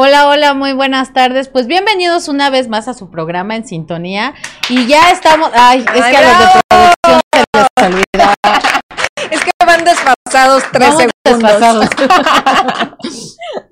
[0.00, 1.48] Hola, hola, muy buenas tardes.
[1.48, 4.32] Pues bienvenidos una vez más a su programa en sintonía.
[4.68, 5.50] Y ya estamos.
[5.52, 8.34] Ay, es que a los de producción se les olvida.
[9.32, 11.50] Es que van desfasados tres Vamos segundos.
[11.50, 11.88] desfasados.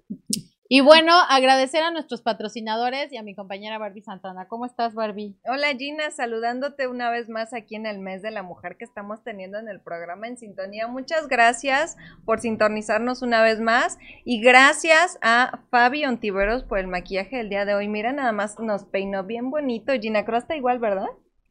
[0.68, 4.48] y bueno, agradecer a nuestros patrocinadores y a mi compañera Barbie Santana.
[4.48, 5.36] ¿Cómo estás, Barbie?
[5.44, 9.22] Hola Gina, saludándote una vez más aquí en el mes de la mujer que estamos
[9.22, 10.88] teniendo en el programa en sintonía.
[10.88, 17.36] Muchas gracias por sintonizarnos una vez más y gracias a Fabi Ontiveros por el maquillaje
[17.36, 17.86] del día de hoy.
[17.86, 19.92] Mira, nada más nos peinó bien bonito.
[19.92, 21.06] Gina Cruz está igual, ¿verdad?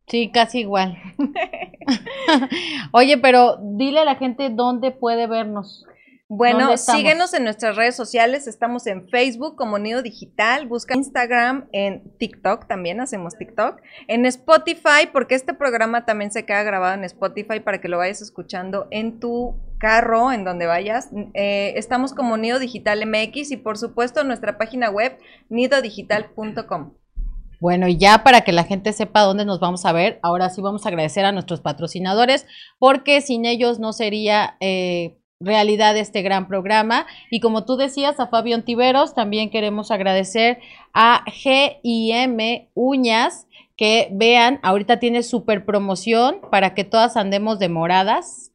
[0.08, 0.98] Sí, casi igual.
[2.92, 5.86] Oye, pero dile a la gente dónde puede vernos.
[6.28, 8.48] Bueno, síguenos en nuestras redes sociales.
[8.48, 10.68] Estamos en Facebook como Nido Digital.
[10.68, 13.80] Busca Instagram, en TikTok también hacemos TikTok.
[14.08, 18.22] En Spotify, porque este programa también se queda grabado en Spotify para que lo vayas
[18.22, 21.10] escuchando en tu carro, en donde vayas.
[21.36, 26.94] Eh, estamos como Nido Digital MX y por supuesto en nuestra página web nidodigital.com.
[27.62, 30.62] Bueno, y ya para que la gente sepa dónde nos vamos a ver, ahora sí
[30.62, 32.48] vamos a agradecer a nuestros patrocinadores,
[32.80, 37.06] porque sin ellos no sería eh, realidad este gran programa.
[37.30, 40.60] Y como tú decías, a Fabio Tiveros, también queremos agradecer
[40.94, 43.48] a GIM Uñas,
[43.78, 48.52] que vean, ahorita tiene super promoción para que todas andemos de moradas.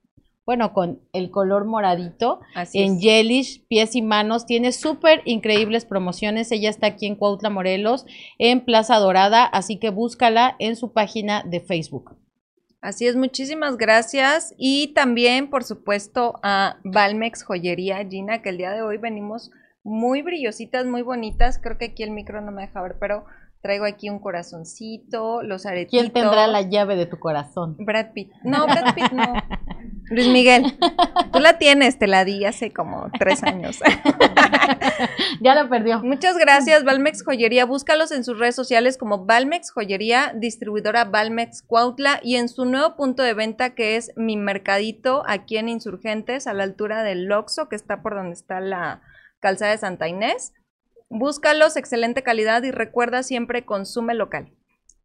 [0.47, 2.99] Bueno, con el color moradito Así en.
[2.99, 4.47] Yelish, pies y manos.
[4.47, 6.51] Tiene súper increíbles promociones.
[6.51, 8.05] Ella está aquí en Cuautla, Morelos,
[8.39, 12.20] en Plaza Dorada, así que búscala en su página de Facebook.
[12.81, 14.55] Así es, muchísimas gracias.
[14.57, 19.51] Y también, por supuesto, a Valmex Joyería, Gina, que el día de hoy venimos
[19.83, 21.59] muy brillositas, muy bonitas.
[21.59, 23.25] Creo que aquí el micro no me deja ver, pero
[23.61, 26.01] traigo aquí un corazoncito, los aretitos.
[26.01, 27.77] ¿Quién tendrá la llave de tu corazón?
[27.79, 28.33] Brad Pitt.
[28.45, 29.35] No, Brad Pitt no.
[30.11, 30.77] Luis Miguel,
[31.33, 33.79] tú la tienes, te la di hace como tres años.
[35.41, 36.01] ya lo perdió.
[36.03, 37.65] Muchas gracias, Valmex Joyería.
[37.65, 42.97] Búscalos en sus redes sociales como Valmex Joyería, distribuidora Valmex Cuautla y en su nuevo
[42.97, 47.69] punto de venta que es Mi Mercadito aquí en Insurgentes a la altura del Loxo
[47.69, 49.03] que está por donde está la
[49.39, 50.55] calzada de Santa Inés.
[51.09, 54.53] Búscalos, excelente calidad y recuerda siempre consume local.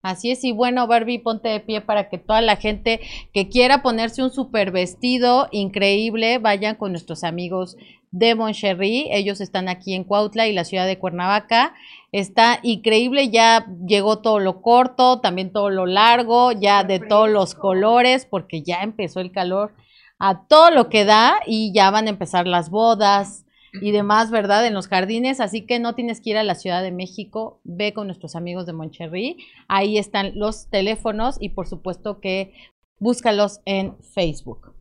[0.05, 2.99] Así es, y bueno, Barbie, ponte de pie para que toda la gente
[3.33, 7.75] que quiera ponerse un super vestido increíble, vayan con nuestros amigos
[8.11, 9.07] de Moncherry.
[9.09, 11.73] Ellos están aquí en Cuautla y la ciudad de Cuernavaca.
[12.11, 17.55] Está increíble, ya llegó todo lo corto, también todo lo largo, ya de todos los
[17.55, 19.73] colores, porque ya empezó el calor
[20.19, 23.44] a todo lo que da y ya van a empezar las bodas,
[23.81, 24.65] y demás, ¿verdad?
[24.65, 27.93] En los jardines, así que no tienes que ir a la Ciudad de México, ve
[27.93, 29.37] con nuestros amigos de Moncherry,
[29.67, 32.53] ahí están los teléfonos y por supuesto que
[32.99, 34.73] búscalos en Facebook.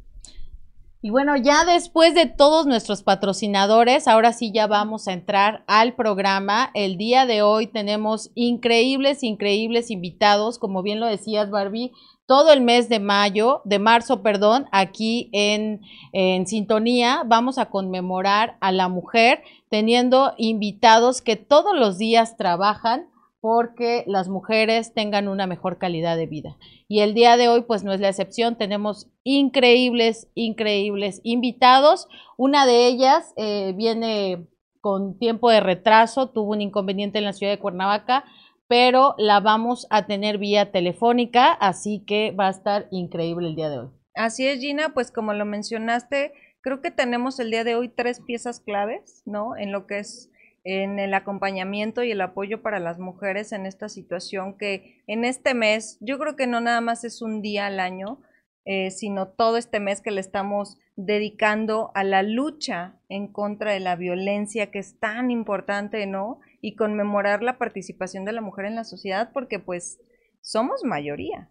[1.05, 5.95] Y bueno, ya después de todos nuestros patrocinadores, ahora sí ya vamos a entrar al
[5.97, 6.71] programa.
[6.73, 11.93] El día de hoy tenemos increíbles, increíbles invitados, como bien lo decías, Barbie,
[12.27, 18.57] todo el mes de mayo, de marzo, perdón, aquí en, en sintonía, vamos a conmemorar
[18.61, 23.09] a la mujer teniendo invitados que todos los días trabajan
[23.45, 26.57] porque las mujeres tengan una mejor calidad de vida.
[26.89, 32.09] Y el día de hoy, pues no es la excepción, tenemos increíbles, increíbles invitados.
[32.39, 34.47] Una de ellas eh, viene
[34.81, 38.25] con tiempo de retraso, tuvo un inconveniente en la ciudad de Cuernavaca,
[38.69, 43.71] pero la vamos a tener vía telefónica, así que va a estar increíble el día
[43.71, 43.89] de hoy.
[44.15, 48.21] Así es, Gina, pues como lo mencionaste, creo que tenemos el día de hoy tres
[48.21, 49.57] piezas claves, ¿no?
[49.57, 50.31] En lo que es
[50.65, 55.53] en el acompañamiento y el apoyo para las mujeres en esta situación que en este
[55.53, 58.23] mes, yo creo que no nada más es un día al año,
[58.65, 63.81] eh, sino todo este mes que le estamos dedicando a la lucha en contra de
[63.81, 66.41] la violencia que es tan importante, ¿no?
[66.65, 70.01] Y conmemorar la participación de la mujer en la sociedad porque pues
[70.41, 71.51] somos mayoría.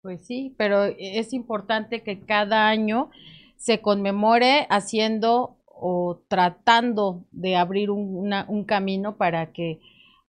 [0.00, 3.10] Pues sí, pero es importante que cada año
[3.56, 9.80] se conmemore haciendo o tratando de abrir un, una, un camino para que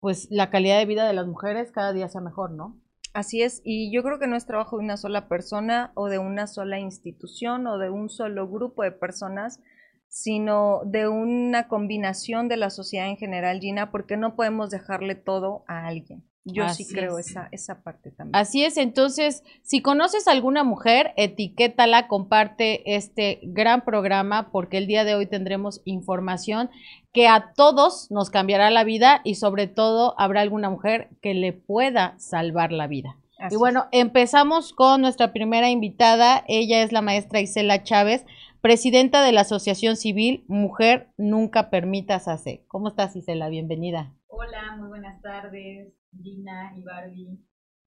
[0.01, 2.77] pues la calidad de vida de las mujeres cada día sea mejor, ¿no?
[3.13, 6.19] Así es, y yo creo que no es trabajo de una sola persona o de
[6.19, 9.59] una sola institución o de un solo grupo de personas,
[10.07, 15.63] sino de una combinación de la sociedad en general, Gina, porque no podemos dejarle todo
[15.67, 16.23] a alguien.
[16.53, 18.35] Yo sí creo esa, esa parte también.
[18.35, 24.87] Así es, entonces, si conoces a alguna mujer, etiquétala, comparte este gran programa porque el
[24.87, 26.69] día de hoy tendremos información
[27.11, 31.51] que a todos nos cambiará la vida y sobre todo habrá alguna mujer que le
[31.51, 33.17] pueda salvar la vida.
[33.51, 36.43] y bueno, empezamos con nuestra primera invitada.
[36.47, 38.25] Ella es la maestra Isela Chávez,
[38.61, 42.61] presidenta de la Asociación Civil Mujer Nunca Permitas Hacer.
[42.67, 43.49] ¿Cómo estás, Isela?
[43.49, 44.13] Bienvenida.
[44.27, 47.39] Hola, muy buenas tardes, Gina y Barbie.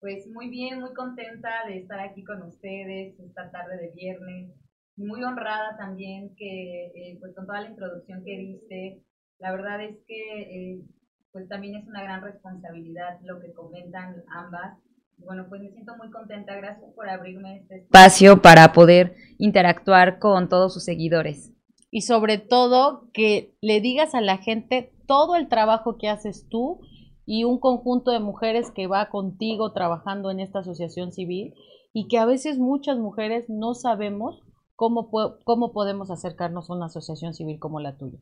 [0.01, 4.53] Pues muy bien, muy contenta de estar aquí con ustedes esta tarde de viernes.
[4.97, 9.03] Muy honrada también que, eh, pues con toda la introducción que diste,
[9.39, 10.85] la verdad es que eh,
[11.33, 14.79] pues también es una gran responsabilidad lo que comentan ambas.
[15.19, 16.55] Bueno, pues me siento muy contenta.
[16.55, 21.53] Gracias por abrirme este espacio para poder interactuar con todos sus seguidores.
[21.91, 26.81] Y sobre todo que le digas a la gente todo el trabajo que haces tú
[27.27, 31.55] y un conjunto de mujeres que va contigo trabajando en esta asociación civil
[31.93, 34.43] y que a veces muchas mujeres no sabemos
[34.77, 35.11] cómo,
[35.45, 38.19] cómo podemos acercarnos a una asociación civil como la tuya.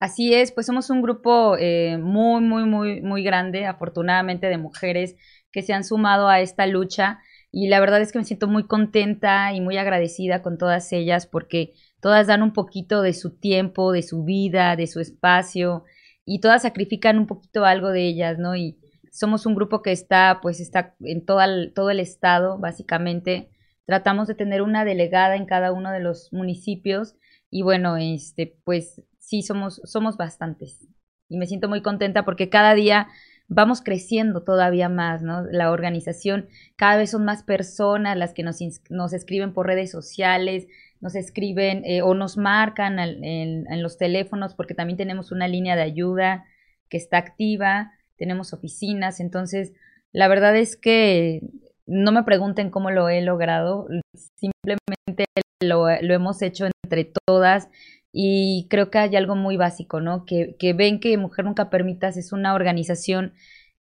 [0.00, 5.14] Así es, pues somos un grupo eh, muy, muy, muy, muy grande, afortunadamente, de mujeres
[5.52, 7.20] que se han sumado a esta lucha
[7.50, 11.26] y la verdad es que me siento muy contenta y muy agradecida con todas ellas
[11.26, 15.84] porque todas dan un poquito de su tiempo, de su vida, de su espacio
[16.24, 18.56] y todas sacrifican un poquito algo de ellas, ¿no?
[18.56, 18.78] Y
[19.10, 23.50] somos un grupo que está, pues está en todo el, todo el estado, básicamente.
[23.84, 27.16] Tratamos de tener una delegada en cada uno de los municipios
[27.50, 30.88] y bueno, este, pues sí, somos, somos bastantes.
[31.28, 33.08] Y me siento muy contenta porque cada día
[33.48, 35.42] vamos creciendo todavía más, ¿no?
[35.44, 38.58] La organización, cada vez son más personas las que nos,
[38.90, 40.66] nos escriben por redes sociales,
[41.02, 45.82] nos escriben eh, o nos marcan en, los teléfonos porque también tenemos una línea de
[45.82, 46.44] ayuda
[46.88, 49.72] que está activa, tenemos oficinas, entonces
[50.12, 51.40] la verdad es que
[51.86, 53.88] no me pregunten cómo lo he logrado,
[54.36, 55.24] simplemente
[55.60, 57.68] lo, hemos hecho entre todas
[58.12, 60.24] y creo que hay algo muy básico, ¿no?
[60.26, 63.32] Que, que ven que Mujer Nunca Permitas es una organización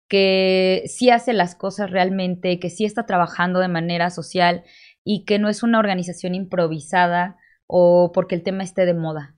[0.08, 4.64] que sí hace las cosas realmente, que sí está trabajando de manera social
[5.04, 7.38] y que no es una organización improvisada
[7.68, 9.36] o porque el tema esté de moda.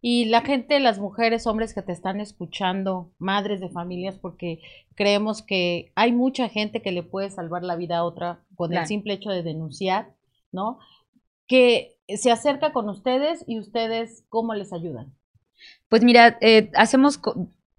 [0.00, 4.60] Y la gente, las mujeres, hombres que te están escuchando, madres de familias, porque
[4.94, 8.86] creemos que hay mucha gente que le puede salvar la vida a otra con el
[8.86, 10.14] simple hecho de denunciar,
[10.52, 10.78] ¿no?
[11.48, 15.14] Que se acerca con ustedes y ustedes, ¿cómo les ayudan?
[15.88, 17.20] Pues mira, eh, hacemos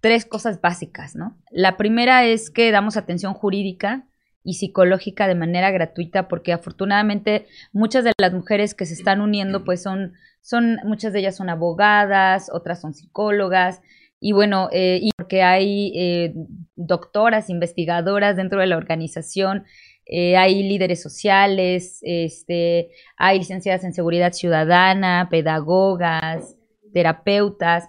[0.00, 1.36] tres cosas básicas, ¿no?
[1.50, 4.06] La primera es que damos atención jurídica
[4.44, 9.64] y psicológica de manera gratuita, porque afortunadamente muchas de las mujeres que se están uniendo,
[9.64, 13.80] pues son, son muchas de ellas son abogadas, otras son psicólogas,
[14.20, 16.34] y bueno, eh, y porque hay eh,
[16.74, 19.64] doctoras, investigadoras dentro de la organización,
[20.08, 26.56] eh, hay líderes sociales, este, hay licenciadas en seguridad ciudadana, pedagogas,
[26.92, 27.88] terapeutas,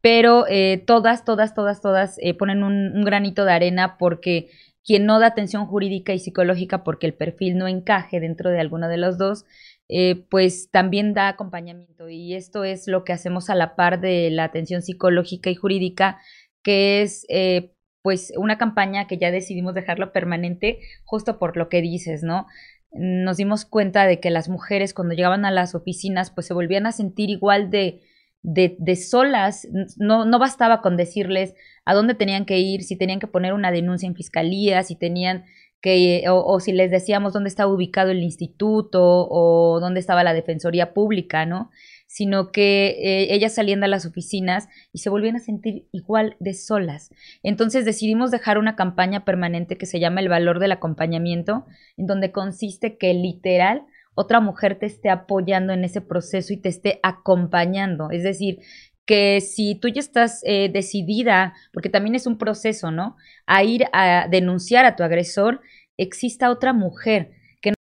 [0.00, 0.44] pero
[0.86, 4.48] todas, todas, todas, todas ponen un, granito de arena porque
[4.88, 8.88] quien no da atención jurídica y psicológica porque el perfil no encaje dentro de alguno
[8.88, 9.44] de los dos,
[9.88, 12.08] eh, pues también da acompañamiento.
[12.08, 16.20] Y esto es lo que hacemos a la par de la atención psicológica y jurídica,
[16.62, 17.72] que es eh,
[18.08, 22.46] pues una campaña que ya decidimos dejarlo permanente justo por lo que dices, ¿no?
[22.90, 26.86] Nos dimos cuenta de que las mujeres cuando llegaban a las oficinas pues se volvían
[26.86, 28.00] a sentir igual de
[28.42, 31.52] de, solas, no, no bastaba con decirles
[31.84, 35.44] a dónde tenían que ir, si tenían que poner una denuncia en fiscalía, si tenían
[35.82, 40.94] que, o, si les decíamos dónde estaba ubicado el instituto o dónde estaba la defensoría
[40.94, 41.70] pública, ¿no?
[42.10, 46.54] Sino que eh, ellas salían de las oficinas y se volvían a sentir igual de
[46.54, 47.10] solas.
[47.44, 52.32] Entonces decidimos dejar una campaña permanente que se llama El valor del acompañamiento, en donde
[52.32, 53.84] consiste que literal
[54.14, 58.10] otra mujer te esté apoyando en ese proceso y te esté acompañando.
[58.10, 58.58] Es decir,
[59.06, 63.16] que si tú ya estás eh, decidida, porque también es un proceso, ¿no?
[63.46, 65.62] A ir a denunciar a tu agresor,
[65.96, 67.30] exista otra mujer
[67.62, 67.74] que no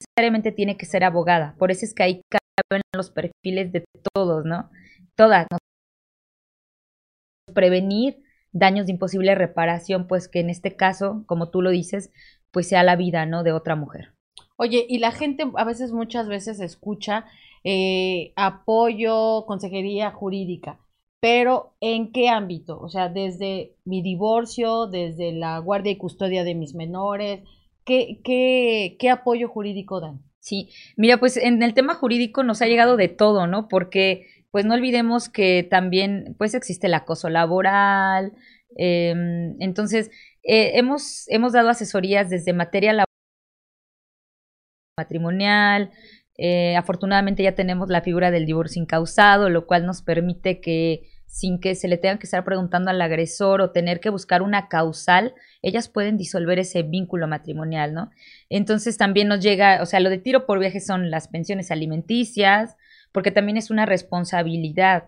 [0.00, 1.54] necesariamente tiene que ser abogada.
[1.58, 2.22] Por eso es que ahí
[2.68, 4.70] caben los perfiles de todos, ¿no?
[5.16, 5.46] Todas.
[5.50, 5.58] ¿no?
[7.54, 12.10] Prevenir daños de imposible reparación, pues que en este caso, como tú lo dices,
[12.50, 13.42] pues sea la vida, ¿no?
[13.42, 14.14] De otra mujer.
[14.56, 17.26] Oye, y la gente a veces, muchas veces escucha
[17.64, 20.78] eh, apoyo, consejería jurídica,
[21.20, 22.78] pero ¿en qué ámbito?
[22.80, 27.42] O sea, desde mi divorcio, desde la guardia y custodia de mis menores,
[27.84, 30.22] ¿qué, qué, qué apoyo jurídico dan?
[30.42, 33.68] Sí, mira, pues en el tema jurídico nos ha llegado de todo, ¿no?
[33.68, 38.32] Porque pues no olvidemos que también pues existe el acoso laboral,
[38.76, 40.10] Em, entonces,
[40.42, 43.04] eh, hemos, hemos dado asesorías desde materia
[44.98, 45.90] matrimonial,
[46.38, 51.58] eh, afortunadamente ya tenemos la figura del divorcio incausado, lo cual nos permite que sin
[51.60, 55.34] que se le tengan que estar preguntando al agresor o tener que buscar una causal,
[55.62, 58.10] ellas pueden disolver ese vínculo matrimonial, ¿no?
[58.50, 62.76] Entonces también nos llega, o sea, lo de tiro por viaje son las pensiones alimenticias,
[63.12, 65.04] porque también es una responsabilidad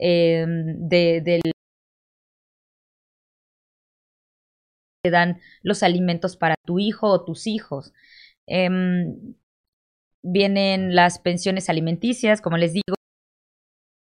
[0.00, 1.42] eh, de, del
[5.08, 7.92] dan los alimentos para tu hijo o tus hijos.
[8.46, 9.34] Em,
[10.22, 12.96] vienen las pensiones alimenticias, como les digo.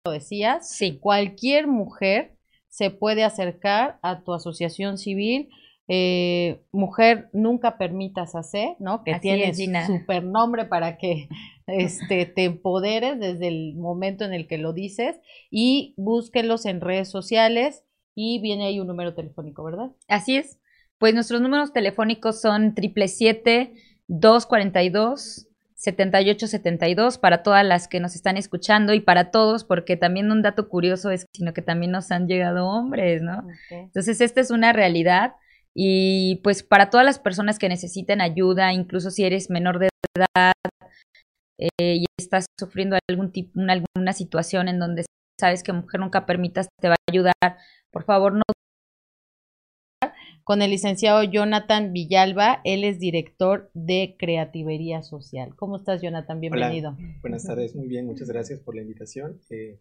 [0.06, 1.00] Lo decías, sí.
[1.00, 2.36] cualquier mujer
[2.68, 5.50] se puede acercar a tu asociación civil.
[5.88, 9.06] Eh, mujer nunca permitas hacer, ¿no?
[9.06, 11.30] Que tienes super nombre para que
[11.68, 17.10] este, te empoderes desde el momento en el que lo dices y búsquenlos en redes
[17.10, 19.92] sociales y viene ahí un número telefónico, ¿verdad?
[20.10, 20.60] Así es.
[20.98, 23.74] Pues nuestros números telefónicos son triple siete
[24.08, 25.48] 242
[25.84, 30.70] 7872 para todas las que nos están escuchando y para todos, porque también un dato
[30.70, 33.46] curioso es sino que también nos han llegado hombres, ¿no?
[33.70, 35.34] Entonces, esta es una realidad
[35.76, 40.54] y pues para todas las personas que necesiten ayuda, incluso si eres menor de edad
[41.60, 45.04] eh, y estás sufriendo algún tipo, alguna situación en donde
[45.38, 47.58] sabes que Mujer Nunca Permitas te va a ayudar,
[47.92, 48.44] por favor no
[50.44, 52.62] con el licenciado Jonathan Villalba.
[52.64, 55.56] Él es director de Creativería Social.
[55.56, 56.40] ¿Cómo estás, Jonathan?
[56.40, 56.98] Bienvenido.
[57.22, 59.40] Buenas tardes, muy bien, muchas gracias por la invitación.
[59.50, 59.80] Eh,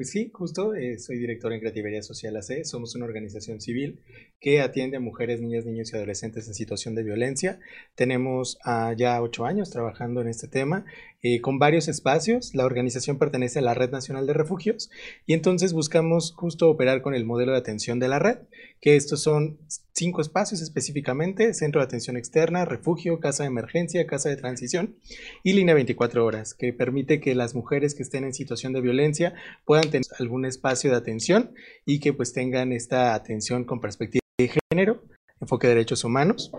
[0.00, 2.64] pues sí, justo, eh, soy director en Creativería Social AC.
[2.64, 4.00] Somos una organización civil
[4.40, 7.60] que atiende a mujeres, niñas, niños y adolescentes en situación de violencia.
[7.94, 10.86] Tenemos ah, ya ocho años trabajando en este tema
[11.22, 12.54] eh, con varios espacios.
[12.54, 14.90] La organización pertenece a la Red Nacional de Refugios
[15.26, 18.38] y entonces buscamos justo operar con el modelo de atención de la red,
[18.80, 19.58] que estos son
[19.92, 24.96] cinco espacios específicamente, centro de atención externa, refugio, casa de emergencia, casa de transición
[25.42, 29.34] y línea 24 horas, que permite que las mujeres que estén en situación de violencia
[29.66, 31.52] puedan tener algún espacio de atención
[31.84, 35.04] y que pues tengan esta atención con perspectiva de género,
[35.38, 36.50] enfoque de derechos humanos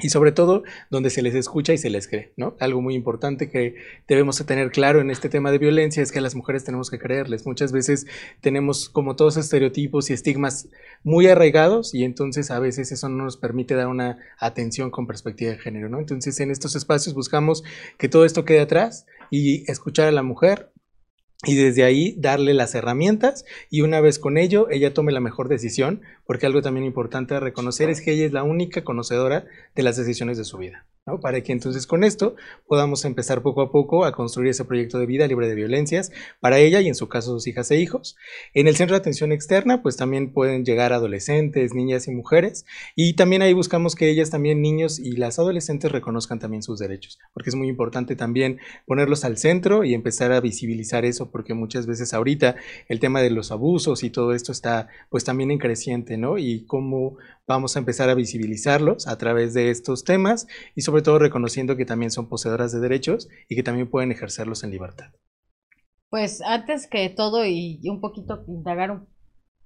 [0.00, 2.56] y sobre todo donde se les escucha y se les cree, ¿no?
[2.58, 3.76] Algo muy importante que
[4.08, 6.98] debemos tener claro en este tema de violencia es que a las mujeres tenemos que
[6.98, 7.46] creerles.
[7.46, 8.06] Muchas veces
[8.40, 10.68] tenemos como todos estereotipos y estigmas
[11.04, 15.52] muy arraigados y entonces a veces eso no nos permite dar una atención con perspectiva
[15.52, 16.00] de género, ¿no?
[16.00, 17.62] Entonces en estos espacios buscamos
[17.96, 20.72] que todo esto quede atrás y escuchar a la mujer,
[21.44, 25.48] y desde ahí darle las herramientas y una vez con ello ella tome la mejor
[25.48, 29.82] decisión, porque algo también importante a reconocer es que ella es la única conocedora de
[29.82, 30.86] las decisiones de su vida.
[31.20, 32.34] Para que entonces con esto
[32.66, 36.58] podamos empezar poco a poco a construir ese proyecto de vida libre de violencias para
[36.58, 38.16] ella y en su caso sus hijas e hijos.
[38.54, 42.64] En el centro de atención externa pues también pueden llegar adolescentes, niñas y mujeres
[42.96, 47.18] y también ahí buscamos que ellas también niños y las adolescentes reconozcan también sus derechos,
[47.34, 51.86] porque es muy importante también ponerlos al centro y empezar a visibilizar eso porque muchas
[51.86, 52.56] veces ahorita
[52.88, 56.38] el tema de los abusos y todo esto está pues también en creciente, ¿no?
[56.38, 61.18] Y cómo vamos a empezar a visibilizarlos a través de estos temas y sobre todo
[61.18, 65.12] reconociendo que también son poseedoras de derechos y que también pueden ejercerlos en libertad.
[66.10, 69.08] Pues antes que todo y un poquito indagar un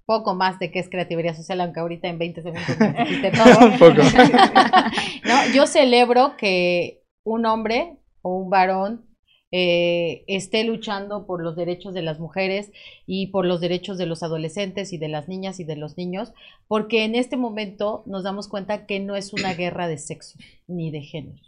[0.09, 3.67] poco más de qué es creatividad social, aunque ahorita en 20 segundos me todo.
[3.67, 4.01] un poco.
[5.25, 9.05] no, yo celebro que un hombre o un varón
[9.51, 12.71] eh, esté luchando por los derechos de las mujeres
[13.07, 16.33] y por los derechos de los adolescentes y de las niñas y de los niños,
[16.67, 20.91] porque en este momento nos damos cuenta que no es una guerra de sexo ni
[20.91, 21.43] de género,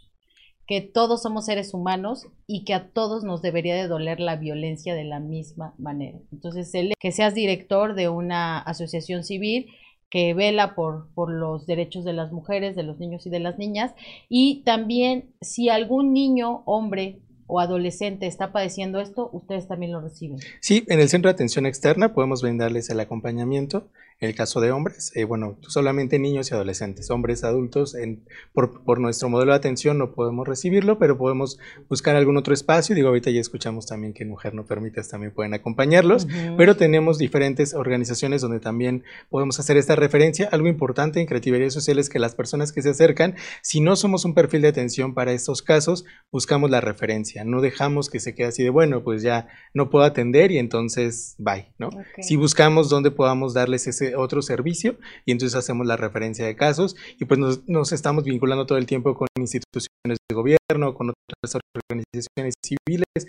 [0.65, 4.95] que todos somos seres humanos y que a todos nos debería de doler la violencia
[4.95, 6.17] de la misma manera.
[6.31, 9.67] Entonces, que seas director de una asociación civil,
[10.09, 13.57] que vela por, por, los derechos de las mujeres, de los niños y de las
[13.57, 13.93] niñas.
[14.27, 17.19] Y también si algún niño, hombre
[17.53, 20.39] o adolescente está padeciendo esto, ustedes también lo reciben.
[20.61, 23.89] Sí, en el centro de atención externa podemos brindarles el acompañamiento
[24.21, 28.23] en el caso de hombres, eh, bueno, solamente niños y adolescentes, hombres adultos, en,
[28.53, 31.57] por, por, nuestro modelo de atención no podemos recibirlo, pero podemos
[31.89, 32.93] buscar algún otro espacio.
[32.93, 37.73] Digo, ahorita ya escuchamos también que Mujer No Permites también pueden acompañarlos, pero tenemos diferentes
[37.73, 40.49] organizaciones donde también podemos hacer esta referencia.
[40.51, 44.23] Algo importante en Creatividad Social es que las personas que se acercan, si no somos
[44.23, 47.43] un perfil de atención para estos casos, buscamos la referencia.
[47.43, 51.33] No dejamos que se quede así de, bueno, pues ya no puedo atender y entonces
[51.39, 51.89] bye, ¿no?
[52.19, 56.95] Si buscamos donde podamos darles ese otro servicio y entonces hacemos la referencia de casos
[57.19, 62.55] y pues nos, estamos vinculando todo el tiempo con instituciones de gobierno, con otras organizaciones
[62.65, 63.27] civiles,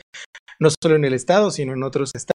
[0.59, 2.33] no solo en el Estado, sino en otros estados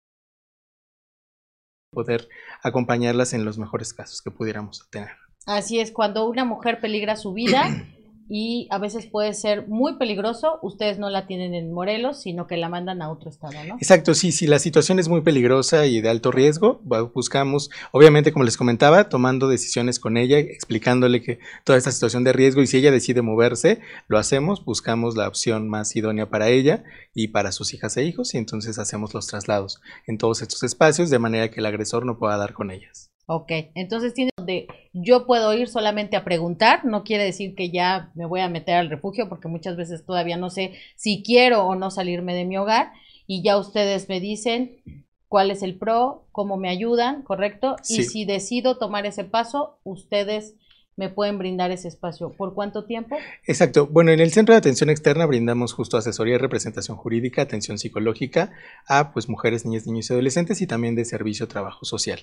[1.91, 2.29] poder
[2.61, 5.09] acompañarlas en los mejores casos que pudiéramos tener.
[5.47, 7.65] Así es, cuando una mujer peligra su vida
[8.29, 12.57] y a veces puede ser muy peligroso, ustedes no la tienen en Morelos, sino que
[12.57, 13.75] la mandan a otro estado, ¿no?
[13.75, 16.81] Exacto, sí, si la situación es muy peligrosa y de alto riesgo,
[17.13, 22.33] buscamos, obviamente, como les comentaba, tomando decisiones con ella, explicándole que toda esta situación de
[22.33, 26.83] riesgo y si ella decide moverse, lo hacemos, buscamos la opción más idónea para ella
[27.13, 31.09] y para sus hijas e hijos y entonces hacemos los traslados en todos estos espacios
[31.09, 33.06] de manera que el agresor no pueda dar con ellas.
[33.29, 38.09] Ok, entonces tiene donde yo puedo ir solamente a preguntar, no quiere decir que ya
[38.15, 41.75] me voy a meter al refugio porque muchas veces todavía no sé si quiero o
[41.75, 42.93] no salirme de mi hogar
[43.27, 44.81] y ya ustedes me dicen
[45.27, 47.75] cuál es el pro, cómo me ayudan, ¿correcto?
[47.89, 50.55] Y si decido tomar ese paso, ustedes
[50.97, 52.33] me pueden brindar ese espacio.
[52.33, 53.17] ¿Por cuánto tiempo?
[53.45, 53.85] Exacto.
[53.87, 58.51] Bueno, en el Centro de Atención Externa brindamos justo asesoría representación jurídica, atención psicológica
[58.87, 62.19] a pues mujeres, niñas, niños y adolescentes y también de servicio trabajo social.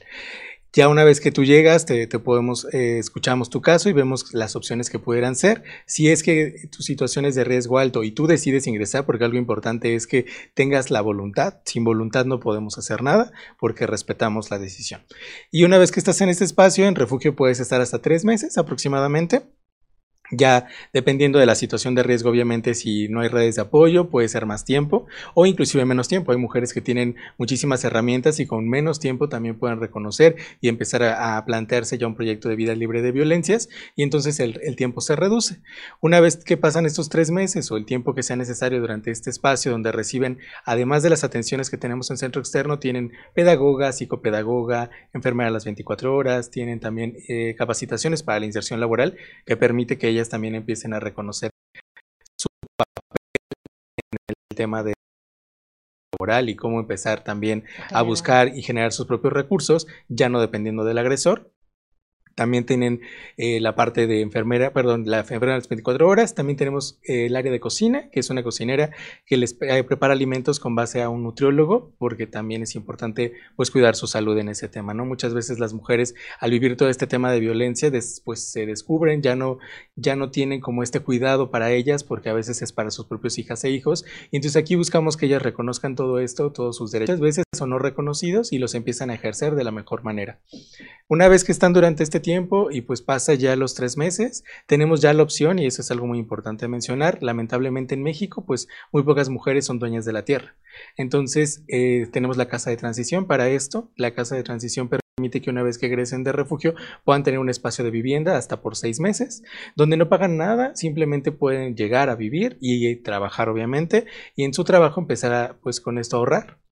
[0.72, 4.56] Ya una vez que tú llegas, te, podemos, eh, escuchamos tu caso y vemos las
[4.56, 5.62] opciones que pudieran ser.
[5.86, 9.38] Si es que tu situación es de riesgo alto y tú decides ingresar, porque algo
[9.38, 11.58] importante es que tengas la voluntad.
[11.64, 15.02] Sin voluntad no podemos hacer nada porque respetamos la decisión.
[15.52, 18.58] Y una vez que estás en este espacio, en refugio puedes estar hasta tres meses
[18.64, 19.46] aproximadamente.
[20.36, 24.28] Ya dependiendo de la situación de riesgo, obviamente si no hay redes de apoyo puede
[24.28, 26.32] ser más tiempo o inclusive menos tiempo.
[26.32, 31.02] Hay mujeres que tienen muchísimas herramientas y con menos tiempo también pueden reconocer y empezar
[31.02, 35.14] a, plantearse ya un proyecto de vida libre de violencias y entonces el, tiempo se
[35.14, 35.58] reduce.
[36.00, 39.30] Una vez que pasan estos tres meses o el tiempo que sea necesario durante este
[39.30, 44.90] espacio donde reciben, además de las atenciones que tenemos en centro externo, tienen pedagoga, psicopedagoga,
[45.12, 49.98] enfermera a las 24 horas, tienen también eh, capacitaciones para la inserción laboral que permite
[49.98, 51.50] que ellas también empiecen a reconocer
[52.36, 53.14] su papel
[53.96, 54.94] en el tema de
[56.12, 60.84] laboral y cómo empezar también a buscar y generar sus propios recursos, ya no dependiendo
[60.84, 61.50] del agresor,
[62.34, 63.00] también tienen
[63.36, 66.34] eh, la parte de enfermera, perdón, la enfermera de las 24 horas.
[66.34, 68.90] También tenemos eh, el área de cocina, que es una cocinera
[69.26, 73.70] que les eh, prepara alimentos con base a un nutriólogo, porque también es importante pues
[73.70, 75.04] cuidar su salud en ese tema, ¿no?
[75.04, 79.36] Muchas veces las mujeres al vivir todo este tema de violencia después se descubren, ya
[79.36, 79.58] no,
[79.96, 83.38] ya no tienen como este cuidado para ellas, porque a veces es para sus propios
[83.38, 84.04] hijas e hijos.
[84.30, 87.14] Y entonces aquí buscamos que ellas reconozcan todo esto, todos sus derechos.
[87.18, 90.40] Muchas veces son no reconocidos y los empiezan a ejercer de la mejor manera.
[91.08, 95.00] Una vez que están durante este tiempo y pues pasa ya los tres meses, tenemos
[95.00, 99.04] ya la opción, y eso es algo muy importante mencionar, lamentablemente en México pues muy
[99.04, 100.56] pocas mujeres son dueñas de la tierra.
[100.96, 103.92] Entonces eh, tenemos la casa de transición para esto.
[103.96, 107.50] La casa de transición permite que una vez que egresen de refugio puedan tener un
[107.50, 109.42] espacio de vivienda hasta por seis meses,
[109.76, 114.64] donde no pagan nada, simplemente pueden llegar a vivir y trabajar obviamente, y en su
[114.64, 116.64] trabajo empezar a, pues con esto a ahorrar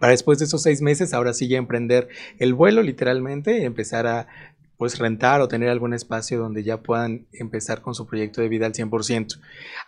[0.00, 4.06] para después de esos seis meses, ahora sí ya emprender el vuelo literalmente y empezar
[4.06, 4.26] a
[4.76, 8.66] pues rentar o tener algún espacio donde ya puedan empezar con su proyecto de vida
[8.66, 9.38] al 100%.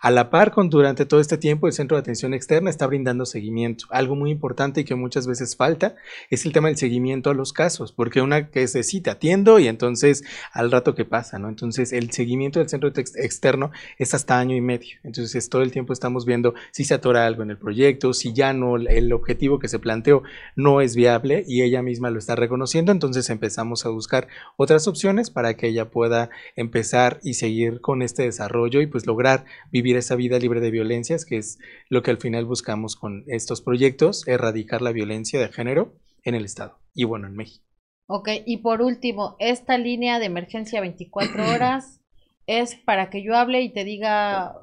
[0.01, 3.25] A la par con durante todo este tiempo el Centro de Atención Externa está brindando
[3.25, 3.87] seguimiento.
[3.89, 5.95] Algo muy importante y que muchas veces falta
[6.29, 9.67] es el tema del seguimiento a los casos, porque una que se cita atiendo y
[9.67, 11.49] entonces al rato que pasa, ¿no?
[11.49, 14.97] Entonces el seguimiento del Centro Externo es hasta año y medio.
[15.03, 18.53] Entonces todo el tiempo estamos viendo si se atora algo en el proyecto, si ya
[18.53, 20.23] no el objetivo que se planteó
[20.55, 25.29] no es viable y ella misma lo está reconociendo, entonces empezamos a buscar otras opciones
[25.29, 30.15] para que ella pueda empezar y seguir con este desarrollo y pues lograr vivir esa
[30.15, 31.57] vida libre de violencias, que es
[31.89, 36.45] lo que al final buscamos con estos proyectos, erradicar la violencia de género en el
[36.45, 37.65] Estado y bueno, en México.
[38.07, 42.01] Ok, y por último, esta línea de emergencia 24 horas
[42.47, 44.53] es para que yo hable y te diga,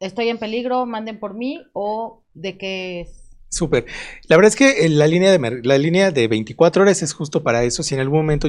[0.00, 3.28] estoy en peligro, manden por mí o de qué es.
[3.50, 3.86] Súper.
[4.28, 7.64] La verdad es que la línea, de, la línea de 24 horas es justo para
[7.64, 7.82] eso.
[7.82, 8.48] Si en algún momento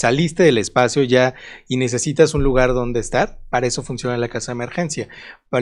[0.00, 1.34] saliste del espacio ya
[1.68, 5.08] y necesitas un lugar donde estar, para eso funciona la casa de emergencia.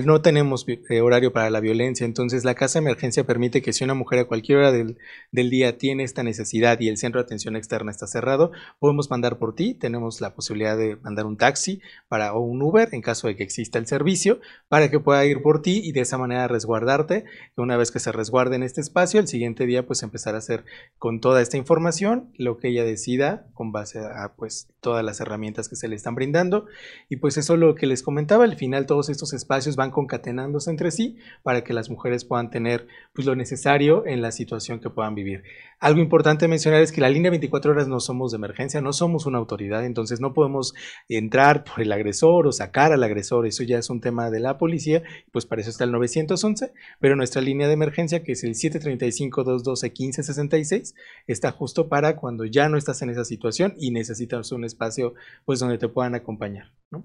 [0.05, 3.83] No tenemos eh, horario para la violencia, entonces la casa de emergencia permite que si
[3.83, 4.97] una mujer a cualquier hora del,
[5.33, 9.57] día tiene esta necesidad y el centro de atención externa está cerrado, podemos mandar por
[9.57, 13.35] ti, tenemos la posibilidad de mandar un taxi para, o un Uber en caso de
[13.35, 17.25] que exista el servicio, para que pueda ir por ti y de esa manera resguardarte.
[17.57, 20.65] Una vez que se resguarde en este espacio, el siguiente día pues empezar a hacer
[20.99, 25.69] con toda esta información lo que ella decida con base a pues todas las herramientas
[25.69, 26.67] que se le están brindando
[27.09, 30.71] y pues eso es lo que les comentaba al final todos estos espacios van concatenándose
[30.71, 34.91] entre sí para que las mujeres puedan tener pues, lo necesario en la situación que
[34.91, 35.43] puedan vivir.
[35.81, 39.27] Algo importante mencionar es que la línea 24 horas no somos de emergencia, no somos
[39.27, 40.75] una autoridad, entonces no podemos
[41.09, 44.59] entrar por el agresor o sacar al agresor, eso ya es un tema de la
[44.59, 48.55] policía, pues para eso está el 911, pero nuestra línea de emergencia, que es el
[48.55, 50.95] 735-212-1566,
[51.29, 54.18] está justo para cuando ya no estás en esa situación y necesitas
[54.53, 57.05] un espacio pues donde te puedan acompañar, ¿no?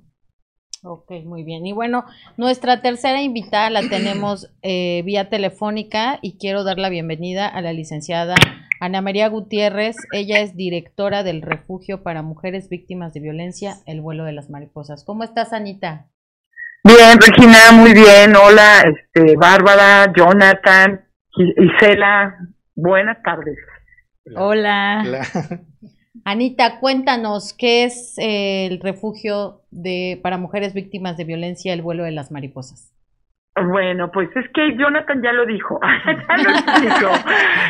[0.86, 1.66] Ok, muy bien.
[1.66, 2.04] Y bueno,
[2.36, 7.72] nuestra tercera invitada la tenemos eh, vía telefónica y quiero dar la bienvenida a la
[7.72, 8.36] licenciada
[8.82, 9.96] Ana María Gutiérrez.
[10.12, 15.06] Ella es directora del Refugio para Mujeres Víctimas de Violencia, El Vuelo de las Mariposas.
[15.06, 16.10] ¿Cómo estás, Anita?
[16.84, 18.36] Bien, Regina, muy bien.
[18.36, 21.06] Hola, este, Bárbara, Jonathan,
[21.38, 22.38] Isela.
[22.76, 23.58] Buenas tardes.
[24.36, 25.02] Hola.
[25.06, 25.22] Hola.
[26.26, 32.04] Anita, cuéntanos, ¿qué es eh, el refugio de, para mujeres víctimas de violencia, el vuelo
[32.04, 32.94] de las mariposas?
[33.56, 35.80] Bueno, pues es que Jonathan ya lo dijo.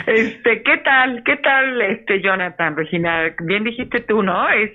[0.06, 1.24] Este, ¿qué tal?
[1.24, 3.34] ¿Qué tal, este Jonathan, Regina?
[3.44, 4.50] Bien dijiste tú, ¿no?
[4.50, 4.72] Es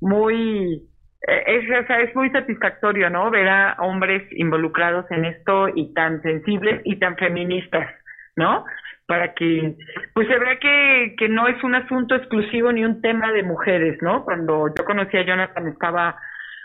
[0.00, 0.82] muy,
[1.26, 3.30] eh, es, es muy satisfactorio, ¿no?
[3.30, 7.88] Ver a hombres involucrados en esto y tan sensibles y tan feministas,
[8.34, 8.64] ¿no?
[9.06, 9.76] Para que
[10.14, 13.98] pues se vea que, que no es un asunto exclusivo ni un tema de mujeres,
[14.02, 14.24] ¿no?
[14.24, 16.16] Cuando yo conocí a Jonathan estaba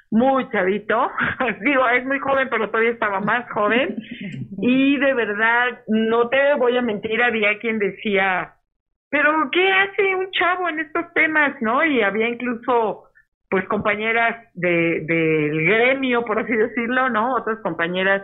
[0.09, 1.09] muy chavito,
[1.61, 3.95] digo, es muy joven, pero todavía estaba más joven,
[4.61, 8.55] y de verdad, no te voy a mentir, había quien decía,
[9.09, 11.83] pero ¿qué hace un chavo en estos temas, no?
[11.85, 13.05] Y había incluso,
[13.49, 17.35] pues, compañeras de del gremio, por así decirlo, ¿no?
[17.35, 18.23] Otras compañeras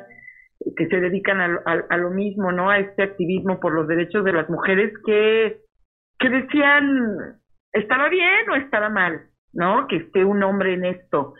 [0.75, 2.69] que se dedican a, a, lo mismo, ¿no?
[2.69, 5.62] A este activismo por los derechos de las mujeres que,
[6.19, 7.39] que decían,
[7.71, 9.88] ¿estaba bien o estaba mal, ¿no?
[9.88, 11.36] Que esté un hombre en esto.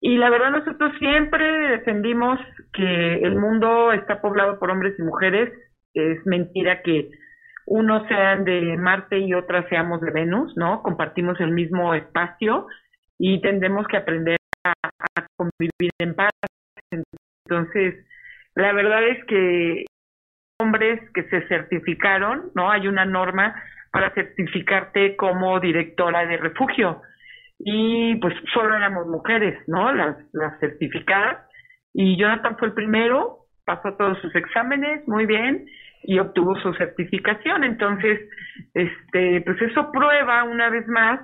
[0.00, 2.38] Y la verdad nosotros siempre defendimos
[2.72, 5.52] que el mundo está poblado por hombres y mujeres.
[5.94, 7.10] Es mentira que
[7.66, 10.82] unos sean de Marte y otras seamos de Venus, ¿no?
[10.82, 12.66] Compartimos el mismo espacio
[13.18, 16.32] y tendremos que aprender a, a convivir en paz.
[17.46, 18.04] Entonces,
[18.54, 19.84] la verdad es que
[20.60, 22.70] hombres que se certificaron, ¿no?
[22.70, 23.54] Hay una norma
[23.90, 27.02] para certificarte como directora de refugio.
[27.58, 29.92] Y pues solo éramos mujeres, ¿no?
[29.92, 31.46] Las, las certificadas.
[31.92, 35.66] Y Jonathan fue el primero, pasó todos sus exámenes, muy bien,
[36.02, 37.64] y obtuvo su certificación.
[37.64, 38.20] Entonces,
[38.74, 41.20] este, pues eso prueba una vez más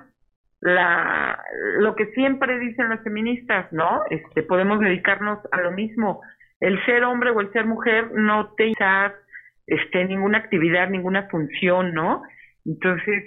[0.61, 1.39] la,
[1.79, 4.01] lo que siempre dicen las feministas, ¿no?
[4.09, 6.21] Este, podemos dedicarnos a lo mismo
[6.61, 8.71] el ser hombre o el ser mujer no te
[9.67, 12.21] este, ninguna actividad, ninguna función, ¿no?
[12.65, 13.23] Entonces,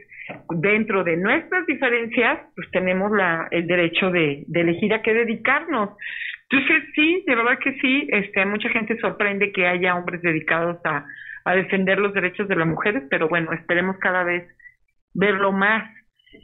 [0.51, 5.91] dentro de nuestras diferencias, pues tenemos la, el derecho de, elegir a qué dedicarnos.
[6.49, 11.05] Entonces, sí, de verdad que sí, este, mucha gente sorprende que haya hombres dedicados a,
[11.45, 14.49] a defender los derechos de las mujeres, pero bueno, esperemos cada vez
[15.13, 15.91] verlo más.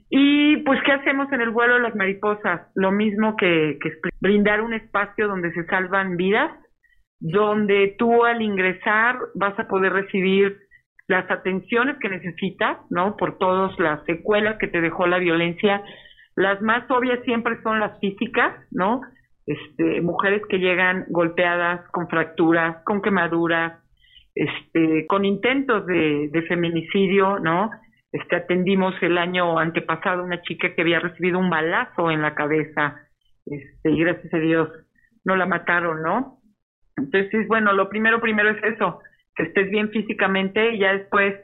[0.08, 2.62] Y pues, ¿qué hacemos en el vuelo de las mariposas?
[2.74, 6.50] Lo mismo que, que brindar un espacio donde se salvan vidas,
[7.20, 10.58] donde tú al ingresar vas a poder recibir
[11.06, 13.16] las atenciones que necesitas, ¿no?
[13.16, 15.82] Por todas las secuelas que te dejó la violencia.
[16.36, 19.02] Las más obvias siempre son las físicas, ¿no?
[19.46, 23.82] Este, mujeres que llegan golpeadas, con fracturas, con quemaduras,
[24.34, 27.70] este, con intentos de, de feminicidio, ¿no?
[28.12, 32.96] Este, atendimos el año antepasado una chica que había recibido un balazo en la cabeza,
[33.46, 34.68] este, y gracias a Dios
[35.24, 36.39] no la mataron, ¿no?
[36.96, 39.00] Entonces, bueno, lo primero, primero es eso,
[39.34, 41.34] que estés bien físicamente y ya después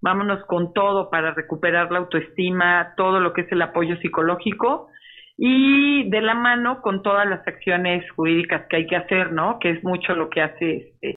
[0.00, 4.88] vámonos con todo para recuperar la autoestima, todo lo que es el apoyo psicológico
[5.36, 9.58] y de la mano con todas las acciones jurídicas que hay que hacer, ¿no?
[9.58, 11.16] Que es mucho lo que hace este,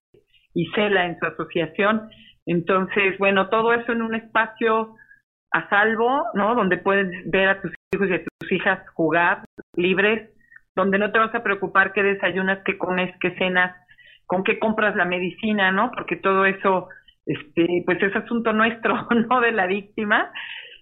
[0.53, 2.09] Isela en su asociación.
[2.45, 4.95] Entonces, bueno, todo eso en un espacio
[5.51, 6.55] a salvo, ¿no?
[6.55, 10.29] Donde puedes ver a tus hijos y a tus hijas jugar libres,
[10.79, 13.75] donde no te vas a preocupar qué desayunas, qué comes, qué cenas,
[14.25, 15.91] con qué compras la medicina, ¿no?
[15.91, 16.87] Porque todo eso,
[17.25, 20.31] este, pues es asunto nuestro, no de la víctima.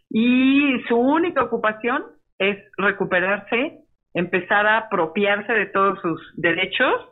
[0.09, 2.03] Y su única ocupación
[2.37, 3.79] es recuperarse,
[4.13, 7.07] empezar a apropiarse de todos sus derechos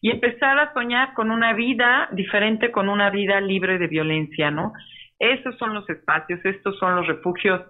[0.00, 4.72] y empezar a soñar con una vida diferente, con una vida libre de violencia, ¿no?
[5.20, 7.62] Esos son los espacios, estos son los refugios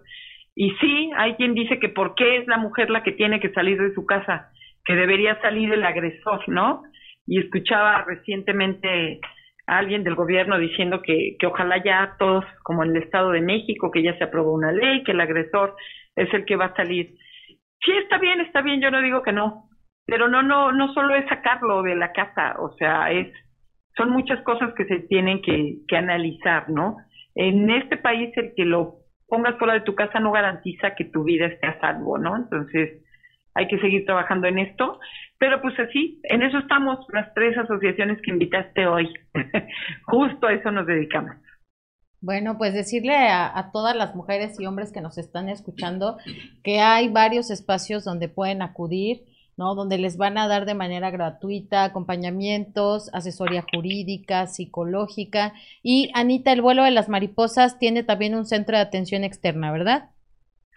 [0.56, 3.50] y sí, hay quien dice que por qué es la mujer la que tiene que
[3.50, 4.50] salir de su casa,
[4.84, 6.82] que debería salir el agresor, ¿no?
[7.26, 9.20] Y escuchaba recientemente
[9.66, 13.40] a alguien del gobierno diciendo que, que ojalá ya todos, como en el Estado de
[13.40, 15.74] México, que ya se aprobó una ley, que el agresor
[16.14, 17.14] es el que va a salir.
[17.84, 19.68] Sí, está bien, está bien, yo no digo que no,
[20.06, 23.32] pero no, no, no solo es sacarlo de la casa, o sea, es,
[23.96, 26.98] son muchas cosas que se tienen que, que analizar, ¿no?
[27.34, 29.03] En este país el que lo
[29.34, 32.36] pongas fuera de tu casa no garantiza que tu vida esté a salvo, ¿no?
[32.36, 33.02] Entonces,
[33.54, 35.00] hay que seguir trabajando en esto.
[35.38, 39.12] Pero pues así, en eso estamos las tres asociaciones que invitaste hoy.
[40.04, 41.34] Justo a eso nos dedicamos.
[42.20, 46.16] Bueno, pues decirle a, a, todas las mujeres y hombres que nos están escuchando
[46.62, 49.24] que hay varios espacios donde pueden acudir
[49.56, 49.74] ¿no?
[49.74, 55.52] Donde les van a dar de manera gratuita acompañamientos, asesoría jurídica, psicológica.
[55.82, 60.10] Y Anita, el vuelo de las mariposas tiene también un centro de atención externa, ¿verdad?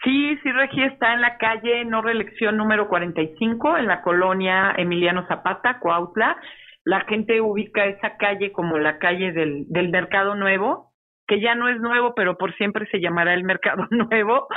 [0.03, 5.25] Sí, sí, Regi está en la calle no reelección número 45, en la colonia Emiliano
[5.27, 6.37] Zapata, Coautla.
[6.83, 10.93] La gente ubica esa calle como la calle del, del Mercado Nuevo,
[11.27, 14.47] que ya no es nuevo, pero por siempre se llamará el Mercado Nuevo.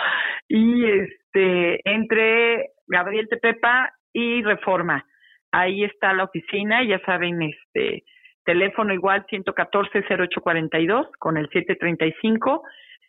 [0.46, 5.04] Y este, entre Gabriel Tepepa y Reforma.
[5.52, 8.04] Ahí está la oficina, ya saben, este
[8.44, 12.62] teléfono igual 114-0842 con el 735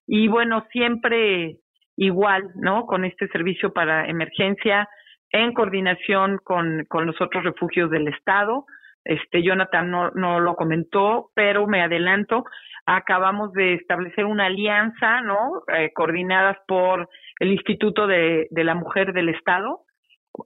[0.08, 1.58] y bueno, siempre
[1.96, 2.86] igual, ¿no?
[2.86, 4.90] Con este servicio para emergencia
[5.30, 8.66] en coordinación con, con los otros refugios del Estado.
[9.04, 12.44] Este, Jonathan no, no lo comentó, pero me adelanto,
[12.86, 15.64] acabamos de establecer una alianza, ¿no?
[15.74, 17.10] Eh, coordinadas por
[17.40, 19.82] el Instituto de, de la Mujer del Estado,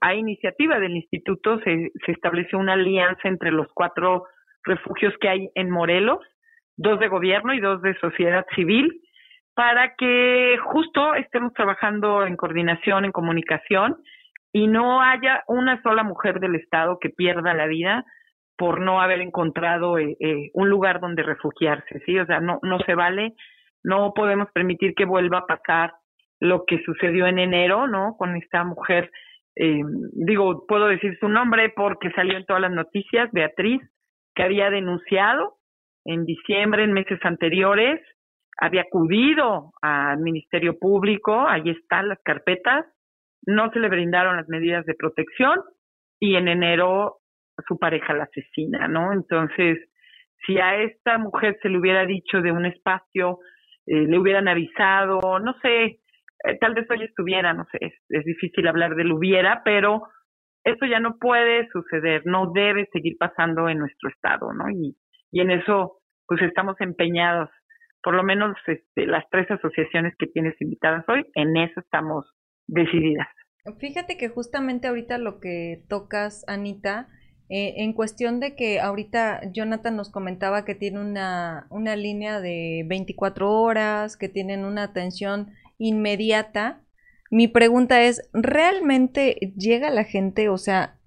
[0.02, 4.26] a iniciativa del instituto se, se estableció una alianza entre los cuatro
[4.64, 6.20] refugios que hay en Morelos,
[6.78, 9.02] dos de gobierno y dos de sociedad civil,
[9.54, 13.98] para que justo estemos trabajando en coordinación, en comunicación,
[14.52, 18.06] y no haya una sola mujer del Estado que pierda la vida
[18.58, 22.18] por no haber encontrado eh, eh, un lugar donde refugiarse, ¿sí?
[22.20, 23.34] O sea, no, no se vale,
[23.84, 25.94] no podemos permitir que vuelva a pasar
[26.40, 28.16] lo que sucedió en enero, ¿no?
[28.18, 29.12] Con esta mujer
[29.56, 29.82] eh,
[30.14, 33.82] digo, puedo decir su nombre porque salió en todas las noticias, Beatriz,
[34.36, 35.56] que había denunciado
[36.04, 38.02] en diciembre, en meses anteriores,
[38.58, 42.86] había acudido al Ministerio Público, ahí están las carpetas,
[43.46, 45.60] no se le brindaron las medidas de protección
[46.20, 47.18] y en enero
[47.68, 49.14] su pareja la asesina, ¿no?
[49.14, 49.80] Entonces,
[50.46, 53.40] si a esta mujer se le hubiera dicho de un espacio,
[53.86, 56.00] eh, le hubieran avisado, no sé,
[56.48, 60.04] eh, tal vez hoy estuviera, no sé, es, difícil hablar del hubiera, pero
[60.64, 64.70] eso ya no puede suceder, no debe seguir pasando en nuestro estado, ¿no?
[64.70, 64.98] Y,
[65.32, 67.50] y en eso, pues estamos empeñados,
[68.02, 72.26] por lo menos este, las tres asociaciones que tienes invitadas hoy, en eso estamos
[72.68, 73.28] decididas.
[73.80, 77.08] Fíjate que justamente ahorita lo que tocas, Anita,
[77.50, 82.84] eh, en cuestión de que ahorita Jonathan nos comentaba que tiene una, una línea de
[82.88, 86.82] 24 horas, que tienen una atención inmediata.
[87.32, 90.50] Mi pregunta es, ¿realmente llega la gente?
[90.50, 91.00] O sea,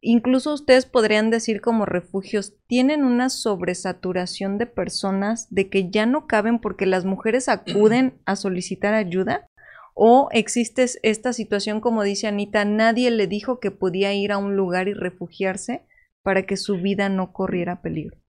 [0.00, 6.26] incluso ustedes podrían decir como refugios, ¿tienen una sobresaturación de personas de que ya no
[6.26, 9.46] caben porque las mujeres acuden a solicitar ayuda?
[9.94, 14.56] ¿O existe esta situación, como dice Anita, nadie le dijo que podía ir a un
[14.56, 15.86] lugar y refugiarse
[16.22, 18.23] para que su vida no corriera peligro?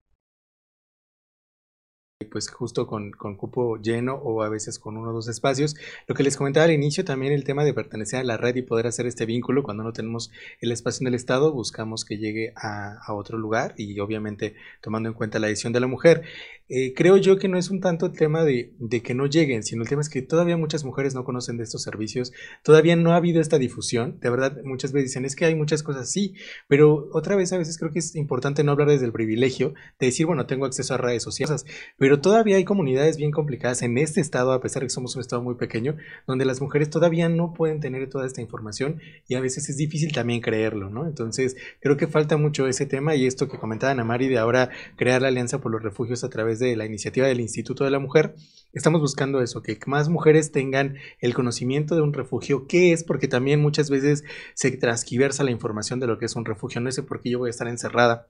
[2.23, 5.75] Pues justo con, con, cupo lleno o a veces con uno o dos espacios.
[6.07, 8.61] Lo que les comentaba al inicio, también el tema de pertenecer a la red y
[8.61, 12.53] poder hacer este vínculo cuando no tenemos el espacio en el Estado, buscamos que llegue
[12.55, 16.23] a, otro lugar y obviamente tomando en cuenta la decisión de la mujer.
[16.67, 19.61] Eh, creo yo que no es un tanto el tema de, de, que no lleguen,
[19.63, 23.11] sino el tema es que todavía muchas mujeres no conocen de estos servicios, todavía no
[23.11, 26.33] ha habido esta difusión, de verdad muchas veces dicen es que hay muchas cosas, sí,
[26.67, 30.07] pero otra vez a veces creo que es importante no hablar desde el privilegio, de
[30.07, 31.65] decir, bueno, tengo acceso a redes sociales,
[32.04, 35.21] pero todavía hay comunidades bien complicadas en este estado, a pesar de que somos un
[35.21, 35.95] estado muy pequeño,
[36.27, 40.11] donde las mujeres todavía no pueden tener toda esta información y a veces es difícil
[40.11, 41.05] también creerlo, ¿no?
[41.07, 44.69] Entonces creo que falta mucho ese tema y esto que comentaba Ana Mari de ahora
[44.97, 47.99] crear la alianza por los refugios a través de la iniciativa del Instituto de la
[47.99, 48.35] Mujer,
[48.73, 53.27] estamos buscando eso, que más mujeres tengan el conocimiento de un refugio, qué es, porque
[53.27, 57.03] también muchas veces se transquiversa la información de lo que es un refugio, no sé
[57.03, 58.27] por qué yo voy a estar encerrada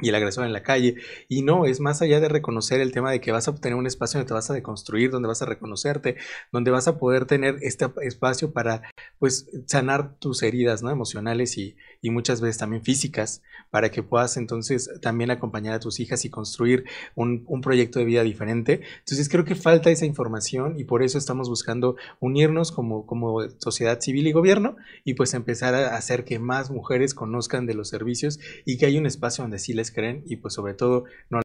[0.00, 0.96] y el agresor en la calle.
[1.28, 3.86] Y no, es más allá de reconocer el tema de que vas a obtener un
[3.86, 6.16] espacio donde te vas a deconstruir, donde vas a reconocerte,
[6.52, 8.82] donde vas a poder tener este espacio para,
[9.18, 10.90] pues, sanar tus heridas, ¿no?
[10.90, 16.00] Emocionales y, y muchas veces también físicas, para que puedas entonces también acompañar a tus
[16.00, 18.82] hijas y construir un, un proyecto de vida diferente.
[18.98, 24.00] Entonces creo que falta esa información y por eso estamos buscando unirnos como, como sociedad
[24.00, 28.38] civil y gobierno y pues empezar a hacer que más mujeres conozcan de los servicios
[28.64, 31.40] y que hay un espacio donde sí les creen y pues sobre todo no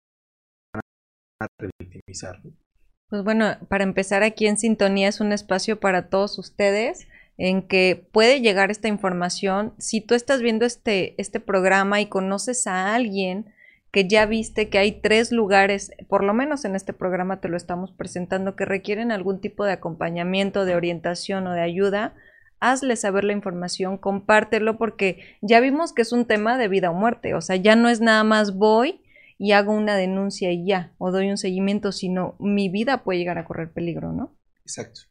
[0.74, 0.82] van
[1.42, 2.42] a revictimizar.
[3.10, 7.08] Pues bueno, para empezar aquí en Sintonía es un espacio para todos ustedes.
[7.42, 9.74] En que puede llegar esta información.
[9.80, 13.52] Si tú estás viendo este, este programa y conoces a alguien
[13.92, 17.58] que ya viste que hay tres lugares, por lo menos en este programa te lo
[17.58, 22.14] estamos presentando, que requieren algún tipo de acompañamiento, de orientación o de ayuda,
[22.60, 26.94] hazle saber la información, compártelo, porque ya vimos que es un tema de vida o
[26.94, 29.02] muerte, o sea, ya no es nada más voy
[29.40, 33.40] y hago una denuncia y ya, o doy un seguimiento, sino mi vida puede llegar
[33.40, 34.38] a correr peligro, ¿no?
[34.62, 35.11] Exacto.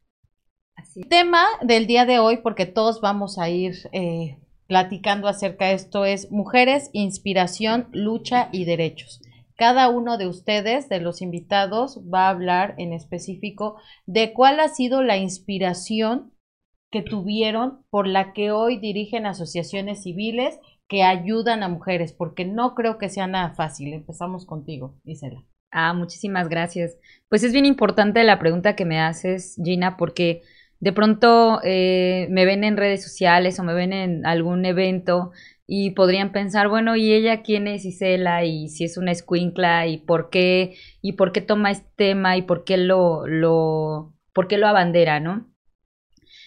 [1.08, 6.04] Tema del día de hoy, porque todos vamos a ir eh, platicando acerca de esto,
[6.04, 9.20] es mujeres, inspiración, lucha y derechos.
[9.56, 14.68] Cada uno de ustedes, de los invitados, va a hablar en específico de cuál ha
[14.68, 16.32] sido la inspiración
[16.90, 22.74] que tuvieron por la que hoy dirigen asociaciones civiles que ayudan a mujeres, porque no
[22.74, 23.92] creo que sea nada fácil.
[23.92, 25.44] Empezamos contigo, Isela.
[25.70, 26.96] Ah, muchísimas gracias.
[27.28, 30.42] Pues es bien importante la pregunta que me haces, Gina, porque
[30.80, 35.30] de pronto eh, me ven en redes sociales o me ven en algún evento
[35.66, 38.44] y podrían pensar, bueno, ¿y ella quién es Isela?
[38.44, 42.42] Y si es una escuincla y por qué, y por qué toma este tema y
[42.42, 45.46] por qué lo, lo, por qué lo abandera, ¿no?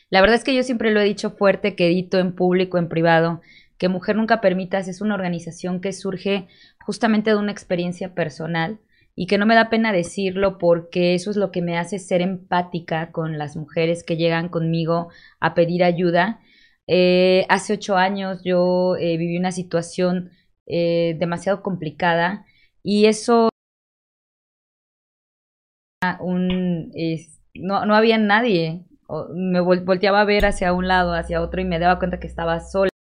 [0.09, 2.89] La verdad es que yo siempre lo he dicho fuerte, que edito en público, en
[2.89, 3.41] privado,
[3.77, 6.47] que Mujer Nunca Permitas es una organización que surge
[6.85, 8.79] justamente de una experiencia personal
[9.15, 12.21] y que no me da pena decirlo porque eso es lo que me hace ser
[12.21, 16.39] empática con las mujeres que llegan conmigo a pedir ayuda.
[16.87, 20.31] Eh, hace ocho años yo eh, viví una situación
[20.65, 22.45] eh, demasiado complicada
[22.83, 23.49] y eso
[26.19, 26.91] un,
[27.53, 28.85] no, no había nadie
[29.33, 32.59] me volteaba a ver hacia un lado, hacia otro y me daba cuenta que estaba
[32.59, 32.92] sola.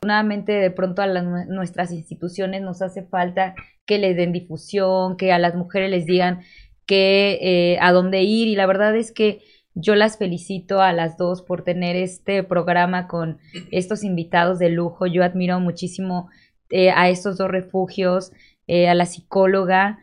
[0.00, 5.38] Afortunadamente, de pronto a nuestras instituciones nos hace falta que le den difusión, que a
[5.38, 6.40] las mujeres les digan
[6.86, 9.42] que eh, a dónde ir y la verdad es que
[9.74, 15.06] yo las felicito a las dos por tener este programa con estos invitados de lujo.
[15.06, 16.30] Yo admiro muchísimo
[16.70, 18.32] eh, a estos dos refugios,
[18.68, 19.98] eh, a la psicóloga,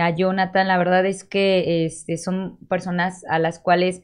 [0.00, 0.68] a Jonathan.
[0.68, 4.02] La verdad es que este, son personas a las cuales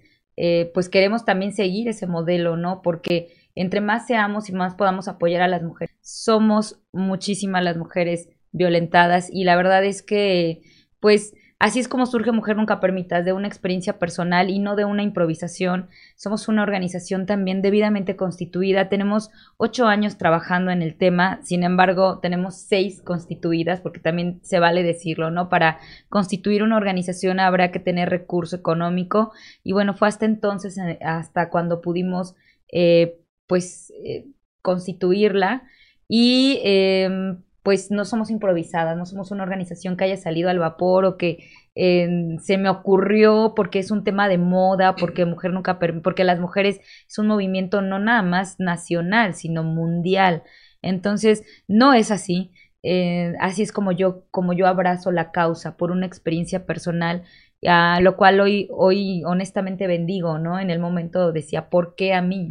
[0.73, 2.81] pues queremos también seguir ese modelo, ¿no?
[2.83, 8.29] Porque entre más seamos y más podamos apoyar a las mujeres, somos muchísimas las mujeres
[8.53, 10.63] violentadas y la verdad es que
[10.99, 14.87] pues Así es como surge Mujer Nunca Permitas, de una experiencia personal y no de
[14.87, 15.91] una improvisación.
[16.17, 18.89] Somos una organización también debidamente constituida.
[18.89, 24.59] Tenemos ocho años trabajando en el tema, sin embargo, tenemos seis constituidas, porque también se
[24.59, 25.51] vale decirlo, ¿no?
[25.51, 25.77] Para
[26.09, 29.33] constituir una organización habrá que tener recurso económico.
[29.63, 32.37] Y bueno, fue hasta entonces, eh, hasta cuando pudimos,
[32.73, 33.20] eh,
[33.51, 34.27] pues, eh,
[34.63, 35.65] constituirla.
[36.09, 41.05] Y em, pues no somos improvisadas, no somos una organización que haya salido al vapor
[41.05, 46.25] o que se me ocurrió porque es un tema de moda, porque mujer nunca porque
[46.25, 50.43] las mujeres es un movimiento no nada más nacional, sino mundial.
[50.83, 52.53] Entonces, no es así.
[52.83, 57.25] Eh, así es como yo, como yo abrazo la causa por una experiencia personal,
[57.67, 60.59] a lo cual hoy, hoy honestamente bendigo, ¿no?
[60.59, 62.49] En el momento decía, ¿por qué a mí?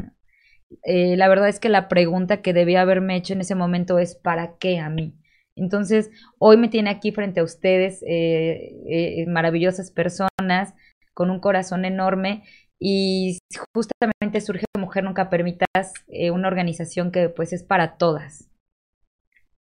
[0.84, 4.16] Eh, la verdad es que la pregunta que debía haberme hecho en ese momento es
[4.16, 5.16] ¿para qué a mí?
[5.56, 10.74] Entonces, hoy me tiene aquí frente a ustedes eh, eh, maravillosas personas
[11.14, 12.44] con un corazón enorme
[12.80, 13.40] y
[13.74, 15.94] justamente surge Mujer Nunca Permitas,
[16.32, 18.50] una organización que pues es para todas.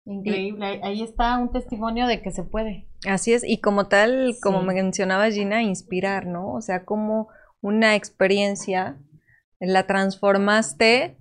[0.04, 2.86] Increíble, ahí está un testimonio de que se puede.
[3.08, 6.52] Así es, y como tal, como mencionaba Gina, inspirar, ¿no?
[6.52, 7.28] O sea, como
[7.62, 8.98] una experiencia
[9.60, 11.16] la transformaste,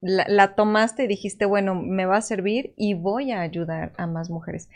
[0.00, 4.30] la, tomaste y dijiste, bueno, me va a servir y voy a ayudar a más
[4.30, 4.68] mujeres.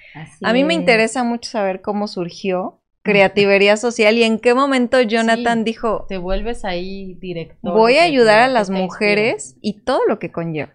[0.43, 5.63] a mí me interesa mucho saber cómo surgió Creativería Social y en qué momento Jonathan
[5.63, 7.73] dijo, te vuelves ahí director.
[7.75, 10.73] Voy a ayudar a las mujeres y todo lo que conlleva.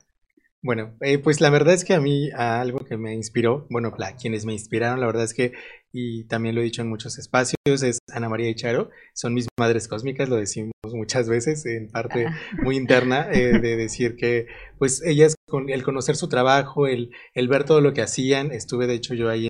[0.62, 4.46] Bueno, eh, pues la verdad es que a mí algo que me inspiró, bueno, quienes
[4.46, 5.54] me inspiraron, la verdad es que,
[5.94, 9.48] y también lo he dicho en muchos espacios, es Ana María y Charo, son mis
[9.58, 12.28] madres cósmicas, lo decimos muchas veces en parte
[12.62, 17.48] muy interna, eh, de decir que, pues ellas, con el conocer su trabajo, el, el
[17.48, 19.50] ver todo lo que hacían, estuve de hecho yo ahí en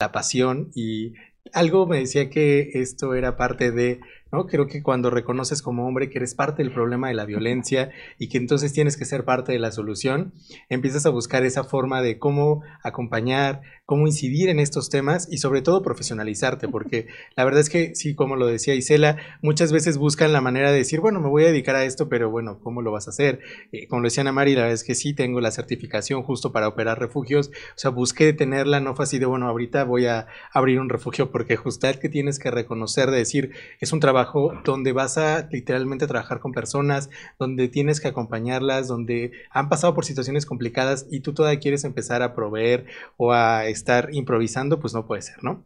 [0.00, 1.12] la pasión y
[1.52, 4.00] algo me decía que esto era parte de
[4.32, 4.46] ¿no?
[4.46, 8.28] Creo que cuando reconoces como hombre que eres parte del problema de la violencia y
[8.28, 10.32] que entonces tienes que ser parte de la solución,
[10.68, 15.62] empiezas a buscar esa forma de cómo acompañar, cómo incidir en estos temas y sobre
[15.62, 17.06] todo profesionalizarte, porque
[17.36, 20.76] la verdad es que sí, como lo decía Isela, muchas veces buscan la manera de
[20.76, 23.40] decir, bueno, me voy a dedicar a esto, pero bueno, ¿cómo lo vas a hacer?
[23.72, 26.52] Eh, como lo decía Ana Mari, la verdad es que sí tengo la certificación justo
[26.52, 30.26] para operar refugios, o sea, busqué tenerla, no fue así de, bueno, ahorita voy a
[30.52, 34.17] abrir un refugio, porque justo es que tienes que reconocer, de decir, es un trabajo
[34.18, 37.08] trabajo donde vas a literalmente trabajar con personas,
[37.38, 42.22] donde tienes que acompañarlas, donde han pasado por situaciones complicadas y tú todavía quieres empezar
[42.22, 45.64] a proveer o a estar improvisando, pues no puede ser, ¿no?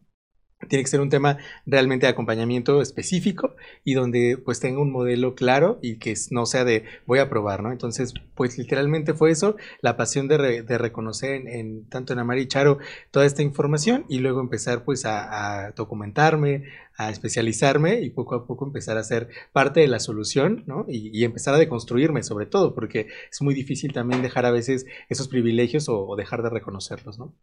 [0.68, 5.34] Tiene que ser un tema realmente de acompañamiento específico y donde pues tenga un modelo
[5.34, 7.72] claro y que no sea de voy a probar, ¿no?
[7.72, 12.78] Entonces, pues literalmente fue eso, la pasión de, reconocer en, tanto en Amari y Charo
[13.10, 16.64] toda esta información y luego empezar pues a, documentarme,
[16.96, 20.84] a especializarme y poco a poco empezar a ser parte de la solución, ¿no?
[20.88, 24.86] Y, y, empezar a deconstruirme sobre todo, porque es muy difícil también dejar a veces
[25.08, 27.34] esos privilegios o, o dejar de reconocerlos, ¿no?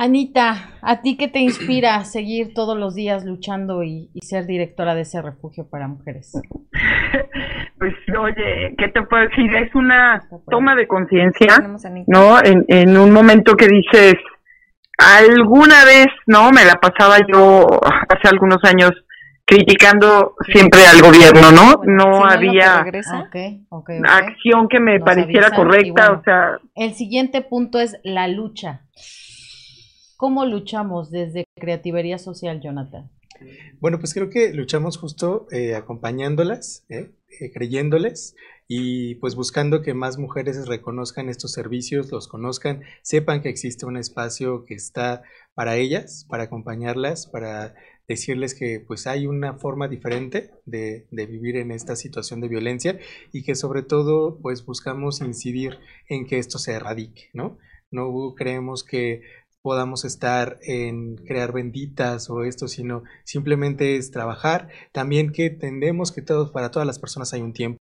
[0.00, 4.94] Anita, ¿a ti qué te inspira a seguir todos los días luchando y, ser directora
[4.94, 6.32] de ese refugio para mujeres?
[7.78, 9.54] Pues oye, ¿qué te puedo decir?
[9.54, 10.20] Es una
[10.50, 11.46] toma de conciencia,
[12.08, 12.36] ¿no?
[12.42, 14.14] En, en un momento que dices,
[14.98, 16.50] alguna vez, ¿no?
[16.50, 17.68] Me la pasaba yo
[18.08, 18.90] hace algunos años
[19.44, 21.80] criticando siempre al gobierno, ¿no?
[21.84, 22.84] no había
[24.08, 26.58] acción que me pareciera correcta, o sea...
[26.74, 28.82] El siguiente punto es la lucha.
[30.18, 33.08] ¿Cómo luchamos desde Creativería Social, Jonathan?
[33.78, 37.12] Bueno, pues creo que luchamos justo eh, acompañándolas, ¿eh?
[37.38, 38.34] Eh, creyéndoles
[38.66, 43.96] y pues buscando que más mujeres reconozcan estos servicios, los conozcan, sepan que existe un
[43.96, 45.22] espacio que está
[45.54, 47.76] para ellas, para acompañarlas, para
[48.08, 52.98] decirles que pues hay una forma diferente de, de, vivir en esta situación de violencia
[53.32, 57.56] y que sobre todo pues buscamos incidir en que esto se erradique, ¿no?
[57.90, 59.22] No creemos que
[59.62, 64.68] podamos estar en crear benditas o esto, sino simplemente es trabajar.
[64.92, 67.78] También que entendemos que todos, para todas las personas hay un tiempo.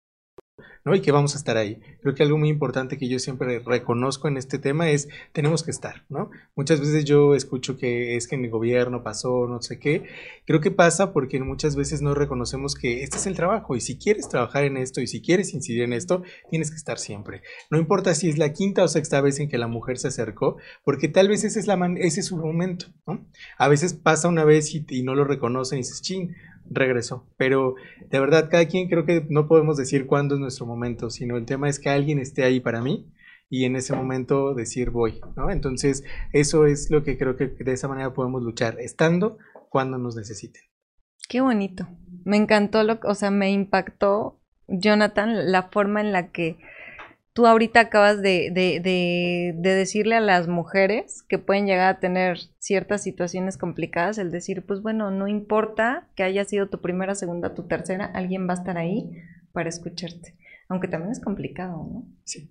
[0.87, 0.95] ¿No?
[0.95, 1.81] Y que vamos a estar ahí.
[2.01, 5.71] Creo que algo muy importante que yo siempre reconozco en este tema es tenemos que
[5.71, 6.31] estar, ¿no?
[6.55, 10.03] Muchas veces yo escucho que es que en el gobierno pasó, no sé qué.
[10.45, 13.97] Creo que pasa porque muchas veces no reconocemos que este es el trabajo y si
[13.97, 17.41] quieres trabajar en esto y si quieres incidir en esto, tienes que estar siempre.
[17.69, 20.55] No importa si es la quinta o sexta vez en que la mujer se acercó,
[20.85, 23.27] porque tal vez ese es, la ese es su momento, ¿no?
[23.57, 26.33] A veces pasa una vez y, y no lo reconocen y dices, ching,
[26.69, 27.27] regresó.
[27.37, 27.75] Pero
[28.09, 31.45] de verdad, cada quien creo que no podemos decir cuándo es nuestro momento, sino el
[31.45, 33.11] tema es que alguien esté ahí para mí
[33.49, 35.49] y en ese momento decir voy, ¿no?
[35.49, 36.03] Entonces,
[36.33, 39.37] eso es lo que creo que de esa manera podemos luchar, estando
[39.69, 40.63] cuando nos necesiten.
[41.29, 41.87] Qué bonito.
[42.23, 46.57] Me encantó, lo, o sea, me impactó, Jonathan, la forma en la que
[47.37, 53.03] tú ahorita acabas de, de, decirle a las mujeres que pueden llegar a tener ciertas
[53.03, 57.67] situaciones complicadas, el decir, pues bueno, no importa que haya sido tu primera, segunda, tu
[57.67, 59.21] tercera, alguien va a estar ahí
[59.51, 60.35] para escucharte.
[60.67, 62.07] Aunque también es complicado, ¿no?
[62.23, 62.49] Sí.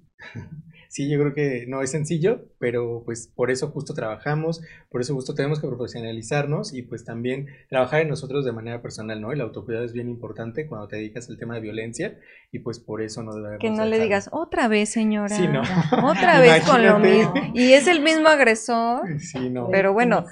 [0.96, 5.14] Sí, yo creo que no es sencillo, pero pues por eso justo trabajamos, por eso
[5.14, 9.30] justo tenemos que profesionalizarnos y pues también trabajar en nosotros de manera personal, ¿no?
[9.30, 12.16] El autocuidado es bien importante cuando te dedicas al tema de violencia
[12.50, 15.60] y pues por eso no debemos Que no le digas, otra vez señora, sí, no.
[16.02, 17.34] otra vez con lo mismo.
[17.52, 19.68] Y es el mismo agresor, sí, no.
[19.70, 20.24] pero bueno.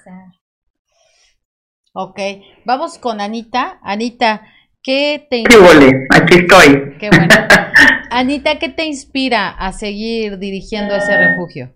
[1.92, 2.18] Ok,
[2.64, 3.78] vamos con Anita.
[3.82, 4.42] Anita,
[4.82, 5.44] ¿qué te...
[5.48, 6.96] Sí, aquí estoy.
[6.98, 7.28] Qué bueno.
[8.14, 11.70] Anita, ¿qué te inspira a seguir dirigiendo ese refugio?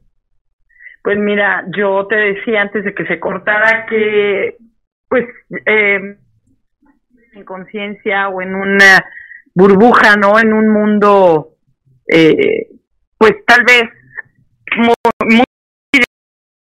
[1.03, 4.57] Pues mira, yo te decía antes de que se cortara que,
[5.09, 5.25] pues,
[5.67, 6.17] eh,
[7.33, 9.05] en conciencia o en una
[9.53, 10.39] burbuja, ¿no?
[10.39, 11.57] En un mundo,
[12.07, 12.69] eh,
[13.19, 13.83] pues tal vez
[14.77, 15.45] muy,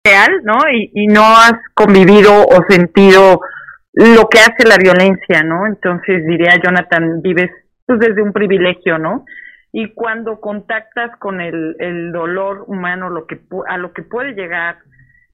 [0.05, 0.59] real, ¿no?
[0.71, 3.41] Y, y no has convivido o sentido
[3.95, 5.67] lo que hace la violencia, ¿no?
[5.67, 7.51] Entonces diría Jonathan, vives
[7.87, 9.25] pues desde un privilegio, ¿no?
[9.73, 14.79] Y cuando contactas con el, dolor humano, lo que a lo que puede llegar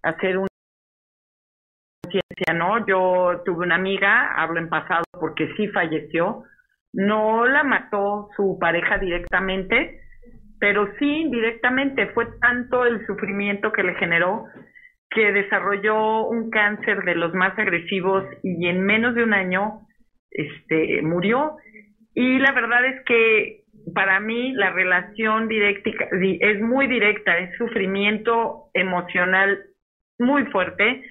[0.02, 0.48] a ser una
[2.02, 2.86] conciencia, ¿no?
[2.86, 6.44] Yo tuve una amiga, hablo en pasado porque sí falleció,
[6.92, 10.00] no la mató su pareja directamente,
[10.60, 14.44] pero sí indirectamente fue tanto el sufrimiento que le generó
[15.10, 19.80] que desarrolló un cáncer de los más agresivos y en menos de un año
[20.30, 21.56] este murió
[22.14, 23.57] y la verdad es que
[23.94, 25.90] para mí la relación directa
[26.40, 29.64] es muy directa, es sufrimiento emocional
[30.18, 31.04] muy fuerte,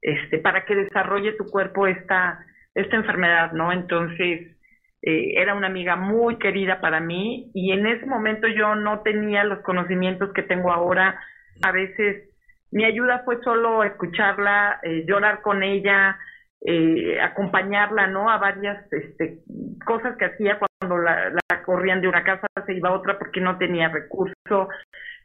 [0.00, 3.72] este, para que desarrolle tu cuerpo esta, esta enfermedad, ¿no?
[3.72, 4.54] Entonces,
[5.02, 9.44] eh, era una amiga muy querida para mí y en ese momento yo no tenía
[9.44, 11.20] los conocimientos que tengo ahora.
[11.62, 12.30] A veces
[12.70, 16.18] mi ayuda fue solo escucharla, eh, llorar con ella,
[16.66, 18.30] eh, acompañarla, ¿no?
[18.30, 19.40] A varias este,
[19.84, 21.32] cosas que hacía cuando la,
[21.64, 24.68] corrían de una casa, se iba a otra porque no tenía recurso,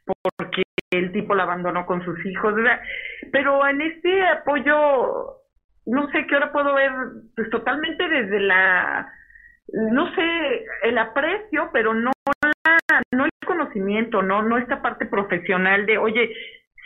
[0.04, 2.54] porque el tipo la abandonó con sus hijos.
[3.32, 5.36] Pero en este apoyo
[5.86, 6.90] no sé qué hora puedo ver,
[7.34, 9.12] pues totalmente desde la,
[9.72, 15.86] no sé, el aprecio, pero no la, no el conocimiento, no, no esta parte profesional
[15.86, 16.30] de, oye,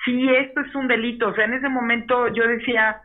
[0.04, 3.02] si esto es un delito, o sea, en ese momento yo decía,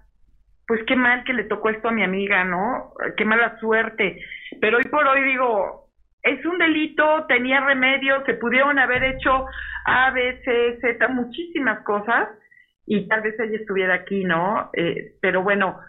[0.70, 2.94] pues qué mal que le tocó esto a mi amiga, ¿no?
[3.18, 4.24] Qué mala suerte.
[4.62, 5.88] Pero hoy por hoy digo,
[6.22, 9.48] es un delito, tenía remedio, se pudieron haber hecho
[9.86, 12.30] A, B, C, Z, muchísimas cosas
[12.86, 14.70] y tal vez ella estuviera aquí, ¿no?
[14.74, 15.80] Eh, pero bueno,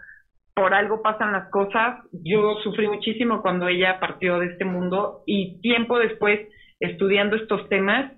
[0.55, 1.99] por algo pasan las cosas.
[2.11, 6.39] Yo sufrí muchísimo cuando ella partió de este mundo y tiempo después,
[6.79, 8.11] estudiando estos temas,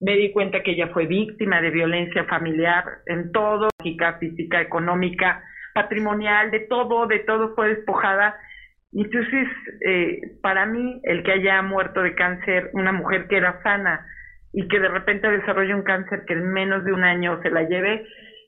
[0.00, 5.40] me di cuenta que ella fue víctima de violencia familiar en todo, física, física, económica,
[5.74, 8.34] patrimonial, de todo, de todo fue despojada.
[8.92, 9.48] Entonces,
[9.84, 14.06] eh, para mí, el que haya muerto de cáncer, una mujer que era sana
[14.52, 17.64] y que de repente desarrolle un cáncer que en menos de un año se la
[17.64, 18.06] lleve,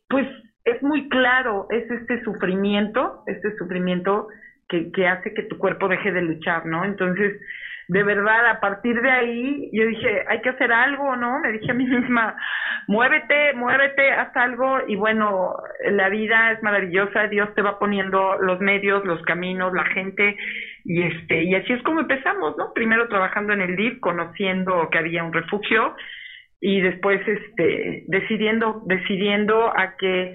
[0.09, 0.27] pues
[0.65, 4.29] es muy claro, es este sufrimiento, este sufrimiento
[4.69, 6.85] que, que hace que tu cuerpo deje de luchar, ¿no?
[6.85, 7.41] Entonces,
[7.89, 11.39] de verdad, a partir de ahí, yo dije, hay que hacer algo, ¿no?
[11.39, 12.37] Me dije a mí misma,
[12.89, 15.55] muévete, muévete, haz algo, y bueno,
[15.91, 20.37] la vida es maravillosa, Dios te va poniendo los medios, los caminos, la gente,
[20.85, 22.73] y este, y así es como empezamos, ¿no?
[22.75, 25.95] Primero trabajando en el DIF, conociendo que había un refugio,
[26.61, 30.35] y después este, decidiendo, decidiendo a que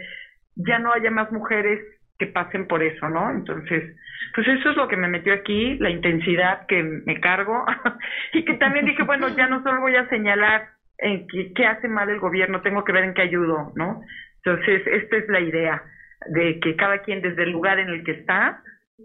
[0.56, 1.80] ya no haya más mujeres
[2.22, 3.32] que pasen por eso, ¿no?
[3.32, 3.96] Entonces,
[4.36, 7.66] pues eso es lo que me metió aquí, la intensidad que me cargo
[8.34, 10.68] y que también dije, bueno, ya no solo voy a señalar
[11.00, 14.02] en qué, hace mal el gobierno, tengo que ver en qué ayudo, ¿no?
[14.46, 15.82] Entonces, esta es la idea
[16.28, 18.62] de que cada quien desde el lugar en el que está,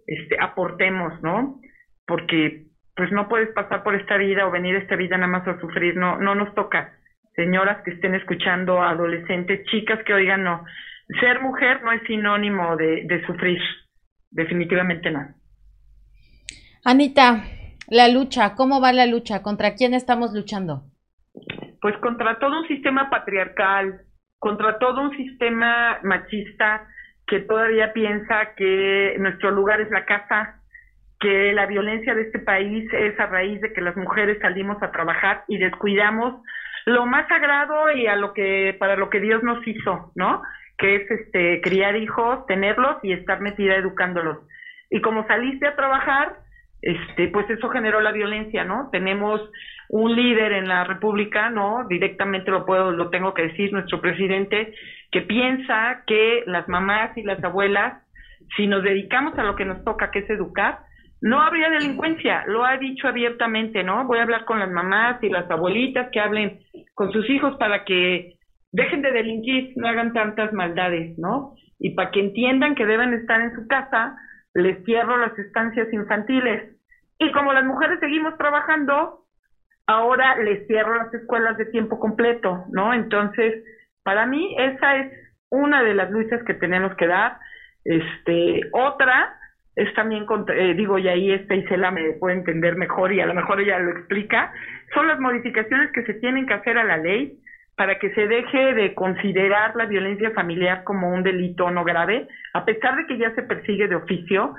[0.06, 1.58] este, aportemos, ¿no?
[2.06, 5.48] Porque pues no puedes pasar por esta vida o venir a esta vida nada más
[5.48, 6.92] a sufrir, no, no nos toca.
[7.34, 10.64] Señoras que estén escuchando, adolescentes, chicas que oigan, no,
[11.08, 13.60] ser mujer no es sinónimo de, sufrir,
[14.30, 15.26] definitivamente no.
[16.84, 17.44] Anita,
[17.88, 19.42] la lucha, ¿cómo va la lucha?
[19.42, 20.82] ¿Contra quién estamos luchando?
[21.80, 24.00] Pues contra todo un sistema patriarcal,
[24.38, 26.86] contra todo un sistema machista
[27.26, 30.62] que todavía piensa que nuestro lugar es la casa,
[31.18, 34.92] que la violencia de este país es a raíz de que las mujeres salimos a
[34.92, 36.42] trabajar y descuidamos
[36.84, 40.42] lo más sagrado y a lo que para lo que Dios nos hizo, ¿no?
[40.78, 44.38] Que es este criar hijos, tenerlos y estar metida educándolos.
[44.90, 46.36] Y como saliste a trabajar,
[46.82, 48.90] este, pues eso generó la violencia, ¿no?
[48.92, 49.40] Tenemos
[49.88, 51.86] un líder en la República, ¿no?
[51.88, 54.74] Directamente lo puedo, lo tengo que decir, nuestro presidente,
[55.10, 58.02] que piensa que las mamás y las abuelas,
[58.56, 60.80] si nos dedicamos a lo que nos toca, que es educar,
[61.20, 64.04] no habría delincuencia, lo ha dicho abiertamente, ¿no?
[64.04, 66.60] Voy a hablar con las mamás y las abuelitas que hablen
[66.94, 68.35] con sus hijos para que
[68.76, 71.54] dejen de delinquir, no hagan tantas maldades, ¿no?
[71.78, 74.16] Y para que entiendan que deben estar en su casa,
[74.54, 76.76] les cierro las estancias infantiles.
[77.18, 79.24] Y como las mujeres seguimos trabajando,
[79.86, 82.92] ahora les cierro las escuelas de tiempo completo, ¿no?
[82.92, 83.64] Entonces,
[84.02, 85.12] para mí esa es
[85.50, 87.38] una de las luchas que tenemos que dar.
[87.82, 89.38] Este, otra
[89.74, 93.32] es también, eh, digo, y ahí esta Isela me puede entender mejor y a lo
[93.32, 94.52] mejor ella lo explica,
[94.92, 97.38] son las modificaciones que se tienen que hacer a la ley
[97.76, 102.64] para que se deje de considerar la violencia familiar como un delito no grave, a
[102.64, 104.54] pesar de que ya se persigue de oficio,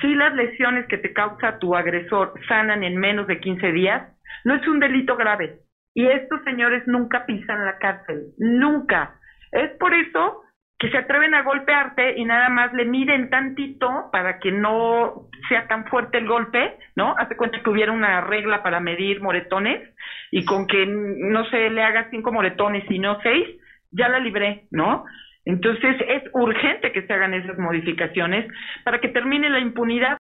[0.00, 4.02] si las lesiones que te causa tu agresor sanan en menos de 15 días,
[4.44, 5.60] no es un delito grave.
[5.94, 9.14] Y estos señores nunca pisan la cárcel, nunca.
[9.50, 10.42] Es por eso
[10.78, 15.66] que se atreven a golpearte y nada más le miden tantito para que no sea
[15.66, 17.16] tan fuerte el golpe, ¿no?
[17.18, 19.82] Hace cuenta que hubiera una regla para medir moretones
[20.30, 23.46] y con que no se le haga cinco moretones y no seis,
[23.90, 25.04] ya la libré, ¿no?
[25.44, 28.46] Entonces es urgente que se hagan esas modificaciones
[28.84, 30.18] para que termine la impunidad.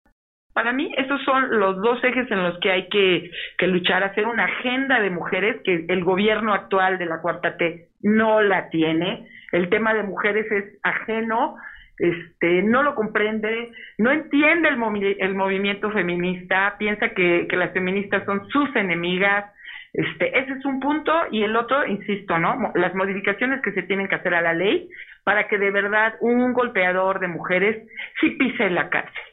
[0.52, 4.26] Para mí esos son los dos ejes en los que hay que, que luchar, hacer
[4.26, 9.28] una agenda de mujeres que el gobierno actual de la cuarta T no la tiene.
[9.52, 11.56] El tema de mujeres es ajeno
[11.98, 18.46] este, no lo comprende, no entiende el, el movimiento feminista, piensa que, las feministas son
[18.48, 19.50] sus enemigas,
[19.96, 22.70] este, ese es un punto y el otro, insisto, ¿no?
[22.74, 24.90] Las modificaciones que se tienen que hacer a la ley
[25.24, 27.88] para que de verdad un golpeador de mujeres
[28.20, 29.24] sí pise la cárcel.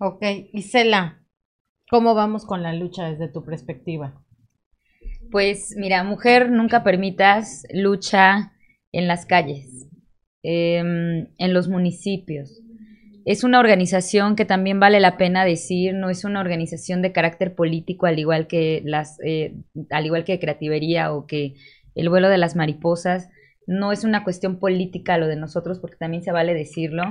[0.00, 0.22] Ok,
[0.52, 1.20] Isela,
[1.88, 4.20] ¿cómo vamos con la lucha desde tu perspectiva?
[5.30, 8.52] Pues mira, mujer, nunca permitas lucha
[8.90, 9.88] en las calles,
[10.42, 12.62] em, en los municipios,
[13.26, 17.56] es una organización que también vale la pena decir, no es una organización de carácter
[17.56, 19.56] político al igual que las, eh,
[19.90, 21.54] al igual que Creativería o que
[21.96, 23.28] el vuelo de las mariposas,
[23.66, 27.02] no es una cuestión política lo de nosotros porque también se vale decirlo.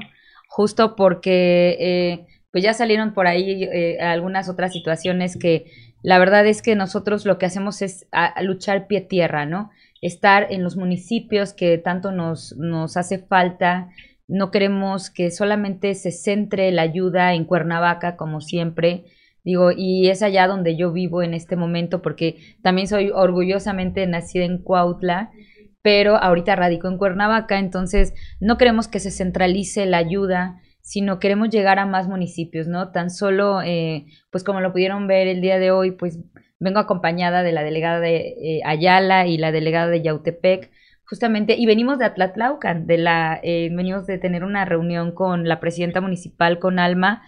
[0.48, 5.66] justo porque eh, pues ya salieron por ahí eh, algunas otras situaciones que
[6.02, 8.08] la verdad es que nosotros lo que hacemos es
[8.42, 9.72] luchar pie tierra, ¿no?
[10.02, 13.90] Estar en los municipios que tanto nos, nos hace falta.
[14.28, 19.06] No queremos que solamente se centre la ayuda en Cuernavaca, como siempre.
[19.44, 24.46] Digo, y es allá donde yo vivo en este momento, porque también soy orgullosamente nacida
[24.46, 25.32] en Cuautla,
[25.82, 31.50] pero ahorita radico en Cuernavaca, entonces no queremos que se centralice la ayuda sino queremos
[31.50, 32.92] llegar a más municipios, ¿no?
[32.92, 36.20] Tan solo, eh, pues como lo pudieron ver el día de hoy, pues
[36.60, 40.70] vengo acompañada de la delegada de eh, Ayala y la delegada de Yautepec,
[41.08, 45.60] justamente, y venimos de Atlatlaucan, de la, eh, venimos de tener una reunión con la
[45.60, 47.24] presidenta municipal, con Alma,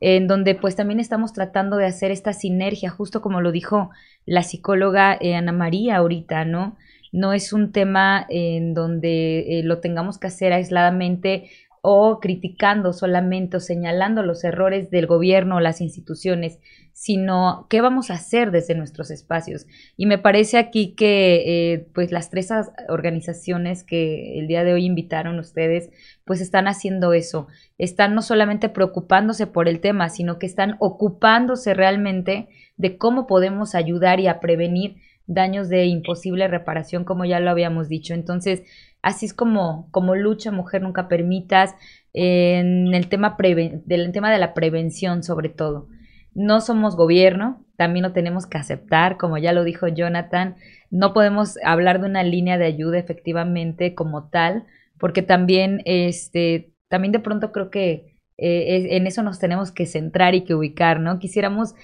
[0.00, 3.90] en donde pues también estamos tratando de hacer esta sinergia, justo como lo dijo
[4.26, 6.76] la psicóloga Ana María ahorita, ¿no?
[7.12, 11.48] No es un tema en donde lo tengamos que hacer aisladamente
[11.86, 16.58] o criticando solamente o señalando los errores del gobierno o las instituciones,
[16.94, 19.66] sino qué vamos a hacer desde nuestros espacios.
[19.94, 22.48] Y me parece aquí que eh, pues las tres
[22.88, 25.90] organizaciones que el día de hoy invitaron ustedes,
[26.24, 27.48] pues están haciendo eso.
[27.76, 33.74] Están no solamente preocupándose por el tema, sino que están ocupándose realmente de cómo podemos
[33.74, 38.14] ayudar y a prevenir daños de imposible reparación, como ya lo habíamos dicho.
[38.14, 38.62] Entonces,
[39.04, 41.74] Así es como, como lucha Mujer Nunca Permitas
[42.14, 45.88] en el tema, del tema de la prevención sobre todo.
[46.32, 50.56] No somos gobierno, también lo tenemos que aceptar, como ya lo dijo Jonathan,
[50.90, 54.64] no podemos hablar de una línea de ayuda efectivamente como tal,
[54.98, 60.34] porque también, este, también de pronto creo que eh, en eso nos tenemos que centrar
[60.34, 61.18] y que ubicar, ¿no?
[61.18, 61.74] Quisiéramos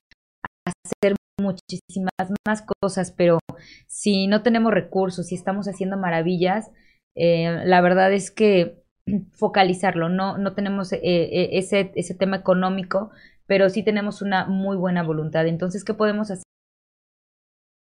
[0.64, 3.40] hacer muchísimas más cosas, pero
[3.86, 6.70] si no tenemos recursos, si estamos haciendo maravillas,
[7.14, 8.82] eh, la verdad es que
[9.32, 13.10] focalizarlo, no, no tenemos eh, eh, ese, ese tema económico,
[13.46, 15.46] pero sí tenemos una muy buena voluntad.
[15.46, 16.44] Entonces, ¿qué podemos hacer?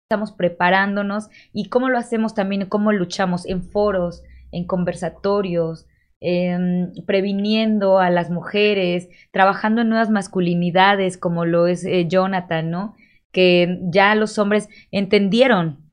[0.07, 4.21] Estamos preparándonos y cómo lo hacemos también, cómo luchamos en foros,
[4.51, 5.88] en conversatorios,
[6.21, 12.95] em, previniendo a las mujeres, trabajando en nuevas masculinidades como lo es Jonathan, ¿no?
[13.32, 15.91] Que ya los hombres entendieron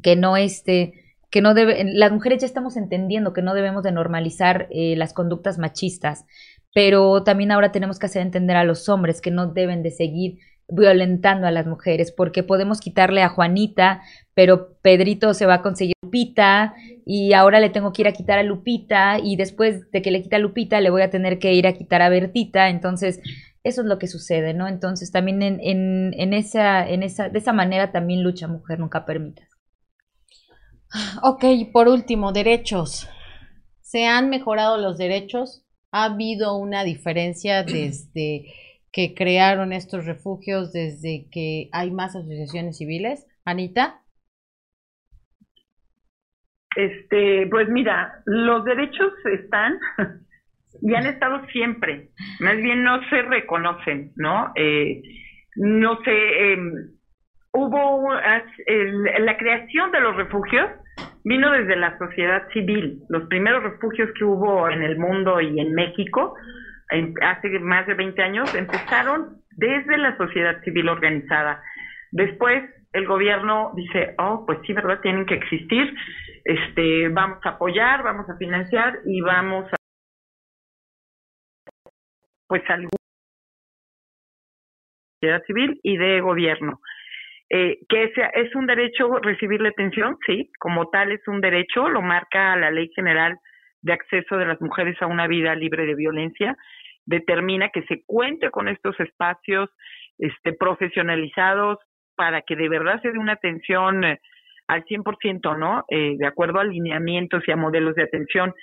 [0.00, 0.99] que no este
[1.30, 5.12] que no debe, las mujeres ya estamos entendiendo que no debemos de normalizar eh, las
[5.12, 6.26] conductas machistas,
[6.74, 10.38] pero también ahora tenemos que hacer entender a los hombres que no deben de seguir
[10.68, 14.02] violentando a las mujeres, porque podemos quitarle a Juanita,
[14.34, 16.74] pero Pedrito se va a conseguir Lupita
[17.04, 20.22] y ahora le tengo que ir a quitar a Lupita y después de que le
[20.22, 23.20] quita a Lupita le voy a tener que ir a quitar a Bertita, entonces
[23.62, 24.68] eso es lo que sucede, ¿no?
[24.68, 29.04] Entonces también en, en, en esa, en esa, de esa manera también lucha mujer, nunca
[29.04, 29.49] permitas.
[31.22, 33.08] Ok, por último, derechos.
[33.80, 35.64] ¿Se han mejorado los derechos?
[35.92, 38.46] ¿Ha habido una diferencia desde
[38.92, 43.26] que crearon estos refugios, desde que hay más asociaciones civiles?
[43.44, 44.02] Anita.
[46.76, 49.78] Este, pues mira, los derechos están
[50.82, 52.10] y han estado siempre.
[52.38, 54.52] Más bien no se reconocen, ¿no?
[54.54, 55.02] Eh,
[55.56, 56.99] no sé, em,
[57.52, 60.70] hubo la creación de los refugios
[61.24, 63.02] vino desde la sociedad civil.
[63.08, 66.34] Los primeros refugios que hubo en el mundo y en México
[67.22, 71.62] hace más de 20 años empezaron desde la sociedad civil organizada.
[72.10, 75.00] Después el gobierno dice, oh, pues sí, ¿verdad?
[75.00, 75.94] Tienen que existir,
[76.44, 79.76] este, vamos a apoyar, vamos a financiar y vamos a,
[82.48, 82.90] pues, algún
[85.20, 86.80] sociedad civil y de gobierno.
[87.52, 91.88] Eh, que es, es un derecho recibir la atención, sí, como tal es un derecho,
[91.88, 93.36] lo marca la Ley General
[93.82, 96.56] de Acceso de las Mujeres a una Vida Libre de Violencia,
[97.06, 99.68] determina que se cuente con estos espacios
[100.18, 101.78] este, profesionalizados
[102.14, 104.20] para que de verdad se dé una atención eh,
[104.68, 105.84] al 100%, ¿no?
[105.88, 108.54] Eh, de acuerdo a alineamientos y a modelos de atención.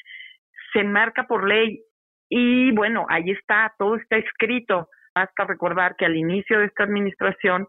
[0.72, 1.82] Se marca por ley
[2.30, 4.88] y bueno, ahí está, todo está escrito.
[5.14, 7.68] Basta recordar que al inicio de esta administración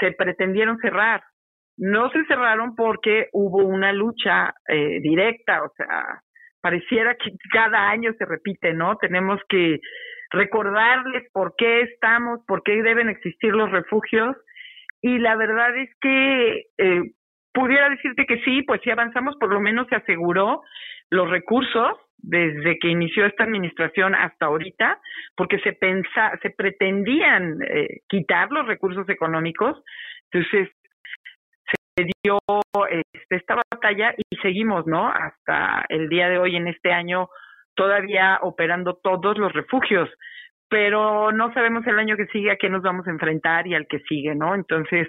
[0.00, 1.22] se pretendieron cerrar.
[1.76, 6.22] No se cerraron porque hubo una lucha eh, directa, o sea,
[6.60, 8.96] pareciera que cada año se repite, ¿no?
[8.96, 9.80] Tenemos que
[10.30, 14.36] recordarles por qué estamos, por qué deben existir los refugios
[15.02, 17.02] y la verdad es que eh,
[17.52, 20.62] pudiera decirte que sí, pues sí avanzamos, por lo menos se aseguró
[21.10, 24.98] los recursos desde que inició esta administración hasta ahorita,
[25.36, 29.82] porque se pensa, se pretendían eh, quitar los recursos económicos,
[30.30, 30.70] entonces
[31.96, 32.38] se dio
[32.90, 35.08] este, esta batalla y seguimos, ¿no?
[35.08, 37.28] Hasta el día de hoy en este año
[37.74, 40.10] todavía operando todos los refugios,
[40.68, 43.86] pero no sabemos el año que sigue a qué nos vamos a enfrentar y al
[43.86, 44.54] que sigue, ¿no?
[44.54, 45.08] Entonces,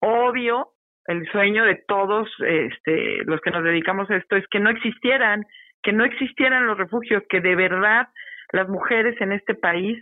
[0.00, 0.68] obvio,
[1.06, 5.44] el sueño de todos este, los que nos dedicamos a esto es que no existieran,
[5.82, 8.08] que no existieran los refugios, que de verdad
[8.52, 9.98] las mujeres en este país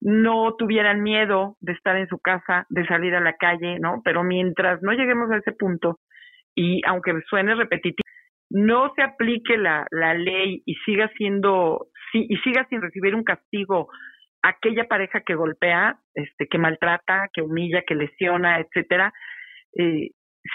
[0.00, 4.02] no tuvieran miedo de estar en su casa, de salir a la calle, ¿no?
[4.04, 6.00] Pero mientras no lleguemos a ese punto,
[6.54, 8.02] y aunque suene repetitivo,
[8.50, 13.88] no se aplique la, la ley y siga siendo, y siga sin recibir un castigo
[14.42, 19.12] aquella pareja que golpea, este, que maltrata, que humilla, que lesiona, etcétera,
[19.78, 20.10] eh,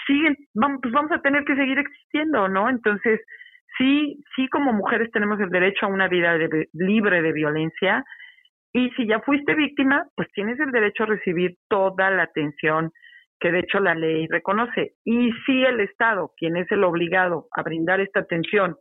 [0.06, 2.68] siguen, vamos, pues vamos a tener que seguir existiendo, ¿no?
[2.68, 3.20] Entonces,
[3.78, 6.36] sí, sí como mujeres tenemos el derecho a una vida
[6.72, 8.04] libre de violencia
[8.72, 12.92] y si ya fuiste víctima, pues tienes el derecho a recibir toda la atención
[13.40, 14.92] que de hecho la ley reconoce.
[15.04, 18.76] Y si el Estado, quien es el obligado a brindar esta atención,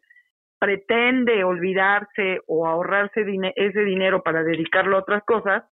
[0.59, 3.25] pretende olvidarse o ahorrarse
[3.55, 5.63] ese dinero para dedicarlo a otras cosas,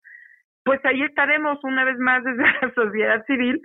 [0.64, 3.62] pues ahí estaremos una vez más desde la sociedad civil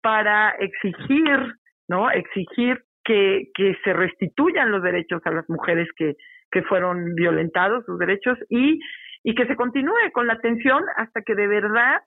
[0.00, 1.54] para exigir,
[1.88, 2.10] ¿no?
[2.10, 6.14] Exigir que, que se restituyan los derechos a las mujeres que,
[6.50, 8.80] que fueron violentados, sus derechos, y,
[9.24, 12.00] y que se continúe con la atención hasta que de verdad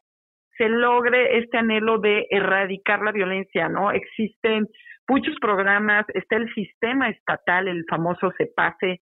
[0.58, 3.91] se logre este anhelo de erradicar la violencia, ¿no?
[3.91, 4.68] Existen
[5.08, 9.02] muchos programas, está el sistema estatal, el famoso CEPASE,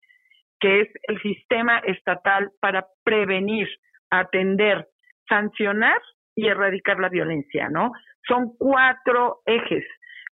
[0.60, 3.68] que es el sistema estatal para prevenir,
[4.10, 4.86] atender,
[5.28, 6.00] sancionar
[6.34, 7.92] y erradicar la violencia, ¿no?
[8.26, 9.84] Son cuatro ejes,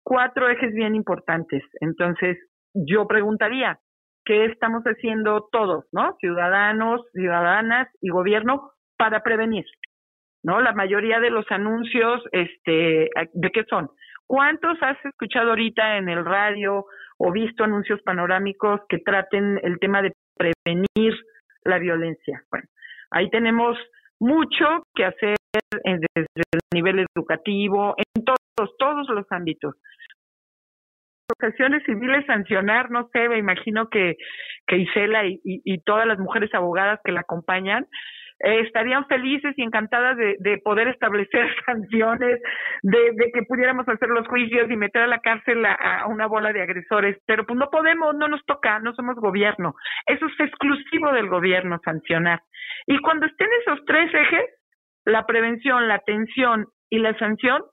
[0.07, 1.61] cuatro ejes bien importantes.
[1.81, 2.37] Entonces,
[2.73, 3.77] yo preguntaría,
[4.23, 6.15] ¿qué estamos haciendo todos, ¿no?
[6.21, 9.65] Ciudadanos, ciudadanas y gobierno para prevenir,
[10.43, 10.61] ¿no?
[10.61, 13.89] La mayoría de los anuncios, este, ¿de qué son?
[14.25, 16.85] ¿Cuántos has escuchado ahorita en el radio
[17.17, 21.15] o visto anuncios panorámicos que traten el tema de prevenir
[21.65, 22.43] la violencia?
[22.49, 22.67] Bueno,
[23.11, 23.77] ahí tenemos
[24.21, 25.35] mucho que hacer
[25.83, 29.75] desde el nivel educativo, en todos, todos los ámbitos.
[31.29, 34.15] Asociaciones civiles sancionar, no sé, me imagino que,
[34.69, 37.85] Isela y, todas las mujeres abogadas que la acompañan,
[38.39, 42.39] eh, estarían felices y encantadas de, de poder establecer sanciones,
[42.81, 46.53] de, de, que pudiéramos hacer los juicios y meter a la cárcel a, una bola
[46.53, 49.75] de agresores, pero pues no podemos, no nos toca, no somos gobierno.
[50.05, 52.41] Eso es exclusivo del gobierno sancionar.
[52.85, 54.45] Y cuando estén esos tres ejes,
[55.03, 57.63] la prevención, la atención y la sanción,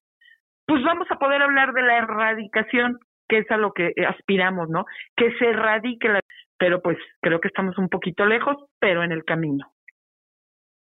[0.67, 2.99] pues vamos a poder hablar de la erradicación,
[3.29, 4.85] que es a lo que aspiramos, ¿no?
[5.17, 6.21] Que se erradique la...
[6.59, 9.75] Pero pues creo que estamos un poquito lejos, pero en el camino.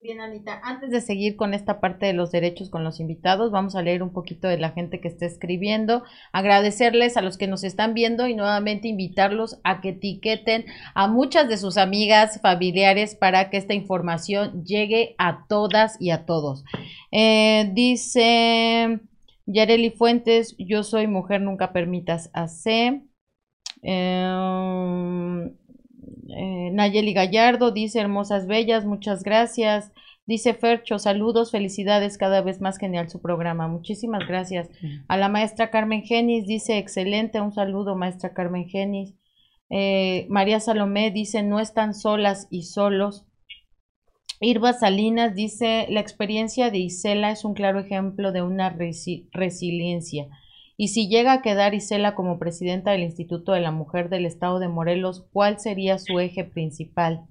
[0.07, 3.75] Bien, Anita, antes de seguir con esta parte de los derechos con los invitados, vamos
[3.75, 7.65] a leer un poquito de la gente que está escribiendo, agradecerles a los que nos
[7.65, 13.49] están viendo y nuevamente invitarlos a que etiqueten a muchas de sus amigas, familiares, para
[13.49, 16.63] que esta información llegue a todas y a todos.
[17.11, 19.01] Eh, dice
[19.47, 23.03] Yareli Fuentes, yo soy mujer, nunca permitas hacer.
[23.83, 25.51] Eh,
[26.29, 29.93] eh, Nayeli Gallardo dice hermosas bellas, muchas gracias.
[30.27, 33.69] Dice Fercho, saludos, felicidades, cada vez más genial su programa.
[33.69, 34.69] Muchísimas gracias.
[35.07, 39.15] A la maestra Carmen Genis dice excelente, un saludo maestra Carmen Genis.
[39.71, 43.26] Eh, María Salomé dice no están solas y solos.
[44.41, 48.77] Irva Salinas dice la experiencia de Isela es un claro ejemplo de una
[49.33, 50.29] resiliencia.
[50.77, 54.59] Y si llega a quedar Isela como presidenta del Instituto de la Mujer del Estado
[54.59, 57.25] de Morelos, ¿cuál sería su eje principal?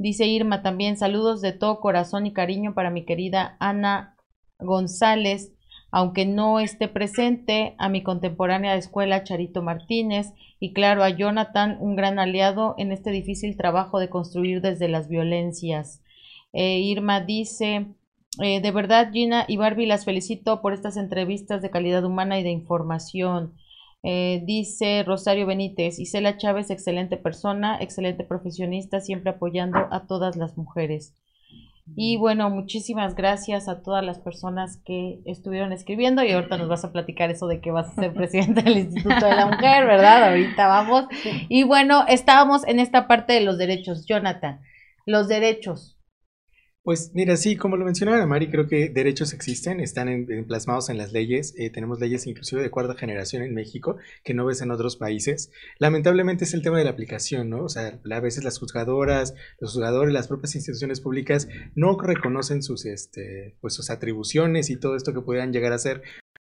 [0.00, 4.16] Dice Irma también, saludos de todo corazón y cariño para mi querida Ana
[4.58, 5.52] González,
[5.92, 11.76] aunque no esté presente, a mi contemporánea de escuela Charito Martínez y claro a Jonathan,
[11.78, 16.02] un gran aliado en este difícil trabajo de construir desde las violencias.
[16.54, 17.88] Eh, Irma dice,
[18.40, 22.42] eh, de verdad, Gina y Barbie, las felicito por estas entrevistas de calidad humana y
[22.42, 23.54] de información.
[24.06, 30.56] Eh, dice Rosario Benítez, Isela Chávez, excelente persona, excelente profesionista, siempre apoyando a todas las
[30.56, 31.14] mujeres.
[31.96, 36.84] Y bueno, muchísimas gracias a todas las personas que estuvieron escribiendo y ahorita nos vas
[36.84, 40.30] a platicar eso de que vas a ser presidenta del Instituto de la Mujer, ¿verdad?
[40.30, 41.06] Ahorita vamos.
[41.48, 44.06] Y bueno, estábamos en esta parte de los derechos.
[44.06, 44.60] Jonathan,
[45.04, 45.93] los derechos.
[46.84, 50.98] Pues mira, sí, como lo mencionaba Mari, creo que derechos existen, están en, plasmados en
[50.98, 51.54] las leyes.
[51.56, 55.50] Eh, tenemos leyes inclusive de cuarta generación en México que no ves en otros países.
[55.78, 57.64] Lamentablemente es el tema de la aplicación, ¿no?
[57.64, 62.84] O sea, a veces las juzgadoras, los juzgadores, las propias instituciones públicas no reconocen sus,
[62.84, 66.02] este, pues, sus atribuciones y todo esto que puedan llegar a ser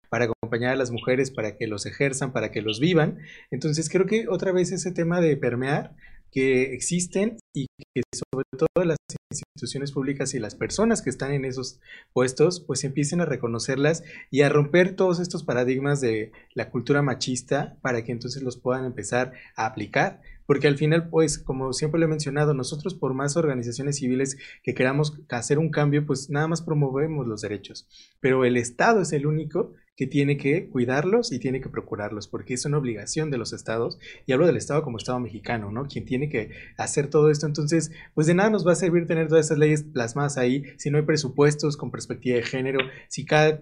[0.09, 3.17] para acompañar a las mujeres, para que los ejerzan, para que los vivan.
[3.49, 5.95] Entonces creo que otra vez ese tema de permear
[6.31, 8.97] que existen y que sobre todo las
[9.31, 11.79] instituciones públicas y las personas que están en esos
[12.13, 17.77] puestos pues empiecen a reconocerlas y a romper todos estos paradigmas de la cultura machista
[17.81, 20.21] para que entonces los puedan empezar a aplicar.
[20.45, 24.73] Porque al final, pues, como siempre lo he mencionado, nosotros por más organizaciones civiles que
[24.73, 27.85] queramos hacer un cambio, pues nada más promovemos los derechos,
[28.21, 32.53] pero el Estado es el único que tiene que cuidarlos y tiene que procurarlos, porque
[32.53, 35.87] es una obligación de los estados, y hablo del Estado como Estado mexicano, ¿no?
[35.87, 39.27] Quien tiene que hacer todo esto, entonces, pues de nada nos va a servir tener
[39.27, 42.79] todas esas leyes plasmadas ahí si no hay presupuestos con perspectiva de género,
[43.09, 43.59] si cada,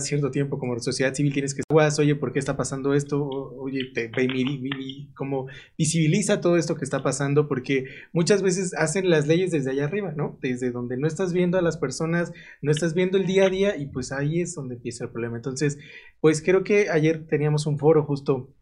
[0.00, 3.22] cierto tiempo como sociedad civil tienes que, oye, ¿por qué está pasando esto?
[3.26, 4.10] Oye, te,
[5.14, 5.46] como
[5.76, 10.12] visibiliza todo esto que está pasando, porque muchas veces hacen las leyes desde allá arriba,
[10.16, 10.38] ¿no?
[10.40, 13.76] Desde donde no estás viendo a las personas, no estás viendo el día a día,
[13.76, 15.36] y pues ahí es donde empieza el problema.
[15.36, 15.78] Entonces,
[16.20, 18.54] pues creo que ayer teníamos un foro justo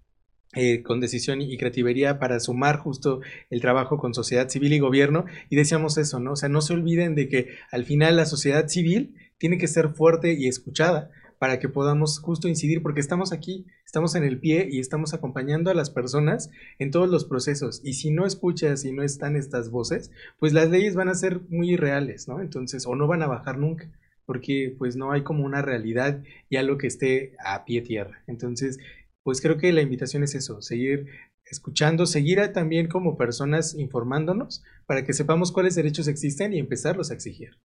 [0.54, 5.24] eh, con decisión y creativería para sumar justo el trabajo con sociedad civil y gobierno
[5.48, 6.32] y decíamos eso, ¿no?
[6.32, 9.88] O sea, no se olviden de que al final la sociedad civil tiene que ser
[9.88, 14.68] fuerte y escuchada para que podamos justo incidir, porque estamos aquí, estamos en el pie
[14.70, 17.80] y estamos acompañando a las personas en todos los procesos.
[17.82, 21.40] Y si no escuchas y no están estas voces, pues las leyes van a ser
[21.48, 22.40] muy irreales, ¿no?
[22.40, 23.90] Entonces, o no van a bajar nunca
[24.26, 28.22] porque pues no hay como una realidad y algo que esté a pie tierra.
[28.28, 28.78] Entonces,
[29.24, 31.06] pues creo que la invitación es eso, seguir
[31.46, 37.14] escuchando, seguir también como personas informándonos para que sepamos cuáles derechos existen y empezarlos a
[37.14, 37.58] exigir.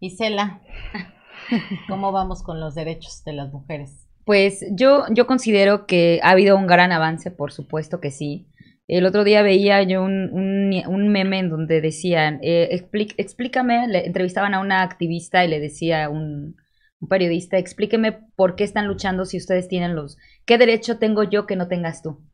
[0.00, 0.60] Isela,
[1.88, 4.06] ¿cómo vamos con los derechos de las mujeres?
[4.24, 8.48] Pues yo, yo considero que ha habido un gran avance, por supuesto que sí.
[8.88, 14.54] El otro día veía yo un, un, meme en donde decían, eh, explícame, le entrevistaban
[14.54, 16.56] a una activista y le decía un,
[17.00, 21.46] un periodista, explíqueme por qué están luchando si ustedes tienen los, qué derecho tengo yo
[21.46, 22.24] que no tengas tú.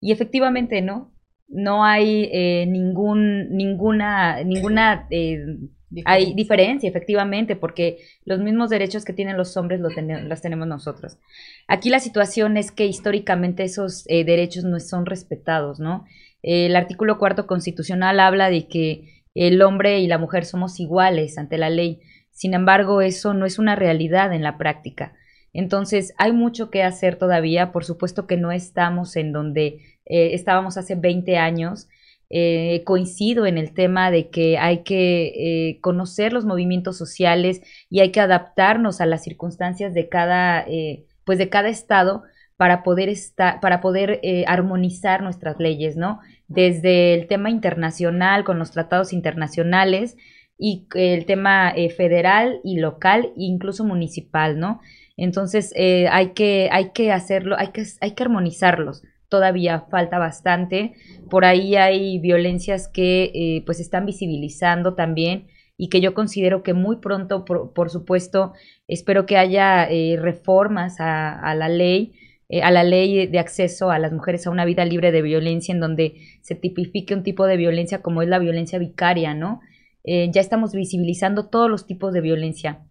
[0.00, 1.12] Y efectivamente, ¿no?
[1.48, 5.38] No hay eh, ningún, ninguna, ninguna eh,
[6.04, 9.94] hay diferencia, efectivamente, porque los mismos derechos que tienen los hombres los,
[10.42, 11.18] tenemos nosotros.
[11.68, 16.04] Aquí la situación es que históricamente esos eh, derechos no son respetados, ¿no?
[16.46, 21.58] el artículo cuarto constitucional habla de que el hombre y la mujer somos iguales ante
[21.58, 22.00] la ley.
[22.30, 25.14] Sin embargo, eso no es una realidad en la práctica.
[25.52, 27.72] Entonces, hay mucho que hacer todavía.
[27.72, 31.88] Por supuesto que no estamos en donde eh, estábamos hace 20 años
[32.28, 35.26] eh, coincido en el tema de que hay que
[35.68, 41.04] eh, conocer los movimientos sociales y hay que adaptarnos a las circunstancias de cada, eh,
[41.24, 42.24] pues de cada estado
[42.56, 46.20] para poder estar, para poder armonizar nuestras leyes, ¿no?
[46.48, 50.16] Desde el tema internacional con los tratados internacionales
[50.58, 54.80] y el tema federal y local, incluso municipal, ¿no?
[55.18, 60.94] Entonces hay que, hay que hacerlo, hay que, hay que armonizarlos todavía falta bastante.
[61.30, 66.72] Por ahí hay violencias que eh, pues están visibilizando también y que yo considero que
[66.72, 68.54] muy pronto, por, supuesto,
[68.88, 72.14] espero que haya eh, reformas a, la ley,
[72.48, 75.74] eh, a la ley de acceso a las mujeres a una vida libre de violencia,
[75.74, 79.60] en donde se tipifique un tipo de violencia como es la violencia vicaria, ¿no?
[80.08, 82.86] ya estamos visibilizando todos los tipos de violencia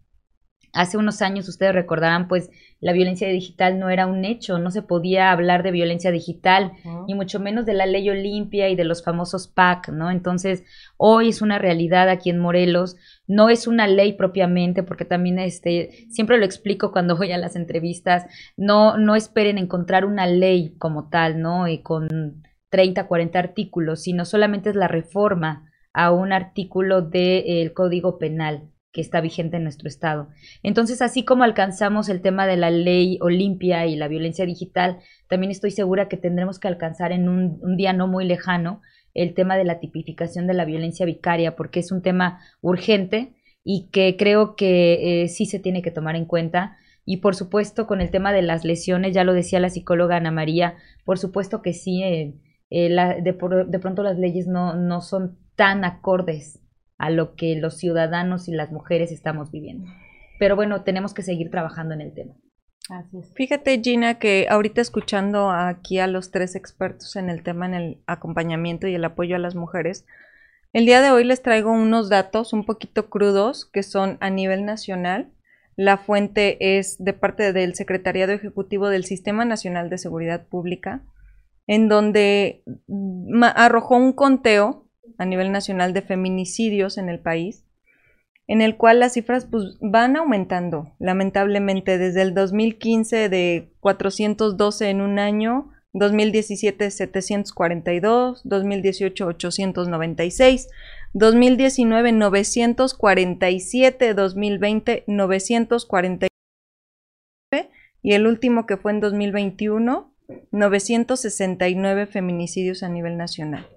[0.75, 2.51] Hace unos años, ustedes recordarán, pues
[2.81, 6.73] la violencia digital no era un hecho, no se podía hablar de violencia digital,
[7.07, 10.11] ni mucho menos de la ley Olimpia y de los famosos PAC, ¿no?
[10.11, 10.65] Entonces,
[10.97, 16.07] hoy es una realidad aquí en Morelos, no es una ley propiamente, porque también este,
[16.09, 18.25] siempre lo explico cuando voy a las entrevistas,
[18.57, 21.69] no, no esperen encontrar una ley como tal, ¿no?
[21.69, 28.17] Y con 30, 40 artículos, sino solamente es la reforma a un artículo del Código
[28.17, 30.29] Penal que está vigente en nuestro estado.
[30.63, 35.51] Entonces, así como alcanzamos el tema de la ley Olimpia y la violencia digital, también
[35.51, 38.81] estoy segura que tendremos que alcanzar en un, día no muy lejano
[39.13, 43.33] el tema de la tipificación de la violencia vicaria, porque es un tema urgente
[43.65, 46.77] y que creo que eh, sí se tiene que tomar en cuenta.
[47.03, 50.31] Y por supuesto, con el tema de las lesiones, ya lo decía la psicóloga Ana
[50.31, 52.33] María, por supuesto que sí, eh,
[52.69, 53.21] eh, de,
[53.67, 56.61] de, pronto las leyes no, no son tan acordes
[56.97, 59.87] a lo que los ciudadanos y las mujeres estamos viviendo.
[60.39, 62.35] Pero bueno, tenemos que seguir trabajando en el tema.
[63.33, 67.97] Fíjate, Gina, que ahorita escuchando aquí a los tres expertos en el tema, en el
[68.05, 70.05] acompañamiento y el apoyo a las mujeres,
[70.71, 74.65] el día de hoy les traigo unos datos un poquito crudos que son a nivel
[74.65, 75.31] nacional.
[75.75, 81.01] La fuente es de parte del Secretariado Ejecutivo del Sistema Nacional de Seguridad Pública,
[81.65, 82.63] en donde
[83.55, 84.84] arrojó un conteo
[85.17, 87.65] a nivel nacional de feminicidios en el país,
[88.47, 95.01] en el cual las cifras pues, van aumentando, lamentablemente, desde el 2015 de 412 en
[95.01, 100.67] un año 2017 742, 2018 896,
[101.13, 106.29] 2019 947, 2020 949
[108.03, 110.11] y el último que fue en 2021
[110.51, 113.67] 969 feminicidios a nivel nacional.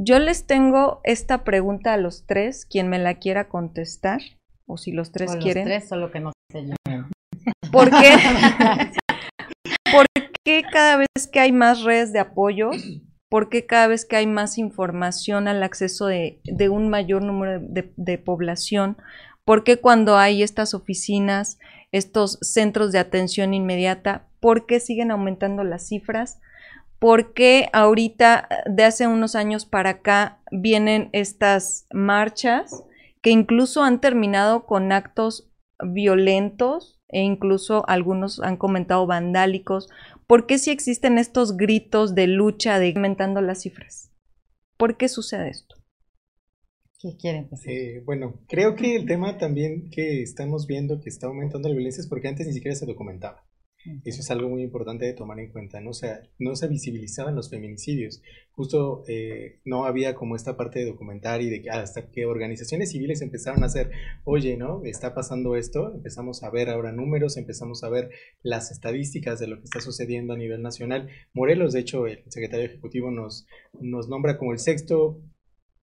[0.00, 4.20] Yo les tengo esta pregunta a los tres, quien me la quiera contestar,
[4.66, 5.68] o si los tres quieren.
[5.68, 6.74] Los tres, solo que no sé yo.
[7.70, 8.16] ¿Por qué?
[9.92, 10.06] ¿Por
[10.44, 12.70] qué cada vez que hay más redes de apoyo,
[13.28, 16.40] por qué cada vez que hay más información al acceso de,
[16.70, 18.96] un mayor número de, de población,
[19.44, 21.58] por qué cuando hay estas oficinas,
[21.92, 26.40] estos centros de atención inmediata, por qué siguen aumentando las cifras?
[27.00, 32.84] ¿Por qué ahorita, de hace unos años para acá, vienen estas marchas
[33.22, 35.50] que incluso han terminado con actos
[35.82, 39.88] violentos e incluso algunos han comentado vandálicos?
[40.26, 44.12] ¿Por qué si existen estos gritos de lucha de aumentando las cifras?
[44.76, 45.76] ¿Por qué sucede esto?
[47.00, 47.48] ¿Qué quieren?
[47.66, 52.02] Eh, bueno, creo que el tema también que estamos viendo que está aumentando la violencia
[52.02, 53.42] es porque antes ni siquiera se documentaba.
[54.04, 55.94] Eso es algo muy importante de tomar en cuenta, ¿no?
[55.94, 58.22] Sea, no se visibilizaban los feminicidios.
[58.50, 62.90] Justo eh, no había como esta parte de documentar y de que hasta que organizaciones
[62.90, 63.90] civiles empezaron a hacer,
[64.24, 64.84] oye, ¿no?
[64.84, 68.10] Está pasando esto, empezamos a ver ahora números, empezamos a ver
[68.42, 71.08] las estadísticas de lo que está sucediendo a nivel nacional.
[71.32, 73.46] Morelos, de hecho, el secretario ejecutivo nos,
[73.80, 75.22] nos nombra como el sexto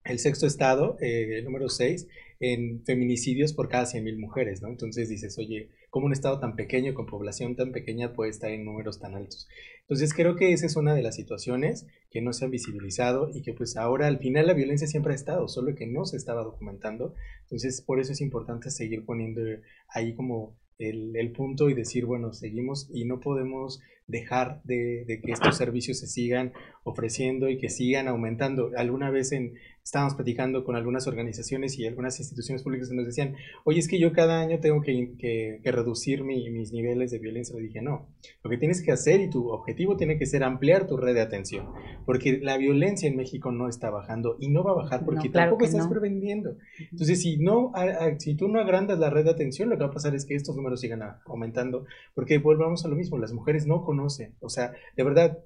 [0.04, 2.06] el sexto estado, eh, el número seis,
[2.40, 4.68] en feminicidios por cada 100.000 mujeres, ¿no?
[4.68, 8.64] Entonces dices, oye, ¿cómo un estado tan pequeño, con población tan pequeña, puede estar en
[8.64, 9.48] números tan altos?
[9.82, 13.42] Entonces creo que esa es una de las situaciones que no se han visibilizado y
[13.42, 16.42] que pues ahora al final la violencia siempre ha estado, solo que no se estaba
[16.42, 17.14] documentando.
[17.42, 19.40] Entonces por eso es importante seguir poniendo
[19.88, 25.32] ahí como el, punto y decir, bueno, seguimos y no podemos dejar de, de, que
[25.32, 26.52] estos servicios se sigan
[26.84, 28.70] ofreciendo y que sigan aumentando.
[28.76, 29.54] Alguna vez en,
[29.88, 33.98] estábamos platicando con algunas organizaciones y algunas instituciones públicas que nos decían, oye, es que
[33.98, 37.56] yo cada año tengo que, que, reducir mis niveles de violencia.
[37.56, 38.06] Le dije, no,
[38.42, 41.22] lo que tienes que hacer y tu objetivo tiene que ser ampliar tu red de
[41.22, 41.70] atención,
[42.04, 45.64] porque la violencia en México no está bajando y no va a bajar porque tampoco
[45.64, 46.56] estás prevendiendo.
[46.92, 47.72] Entonces, si, no,
[48.18, 50.34] si tú no agrandas la red de atención, lo que va a pasar es que
[50.34, 54.72] estos números sigan aumentando, porque volvamos a lo mismo, las mujeres no conocen, o sea,
[54.98, 55.38] de verdad,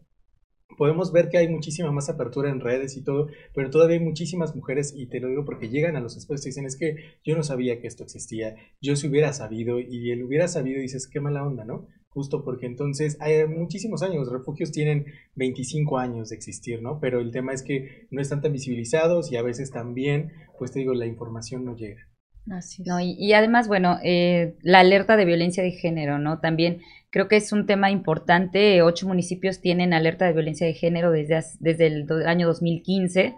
[0.76, 4.54] podemos ver que hay muchísima más apertura en redes y todo, pero todavía hay muchísimas
[4.54, 7.36] mujeres, y te lo digo porque llegan a los espacios y dicen, es que yo
[7.36, 11.20] no sabía que esto existía, yo si hubiera sabido, y él hubiera sabido, dices, qué
[11.20, 11.86] mala onda, ¿no?
[12.08, 17.00] Justo porque entonces hay muchísimos años, los refugios tienen 25 años de existir, ¿no?
[17.00, 20.80] Pero el tema es que no están tan visibilizados y a veces también, pues te
[20.80, 22.11] digo, la información no llega.
[22.50, 26.40] Así No, y, además, bueno, eh, la alerta de violencia de género, ¿no?
[26.40, 26.80] También
[27.10, 28.82] creo que es un tema importante.
[28.82, 33.36] Ocho municipios tienen alerta de violencia de género desde, desde el año 2015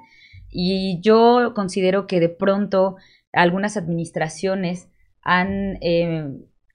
[0.50, 2.96] y yo considero que de pronto
[3.32, 4.88] algunas administraciones
[5.20, 6.30] han eh,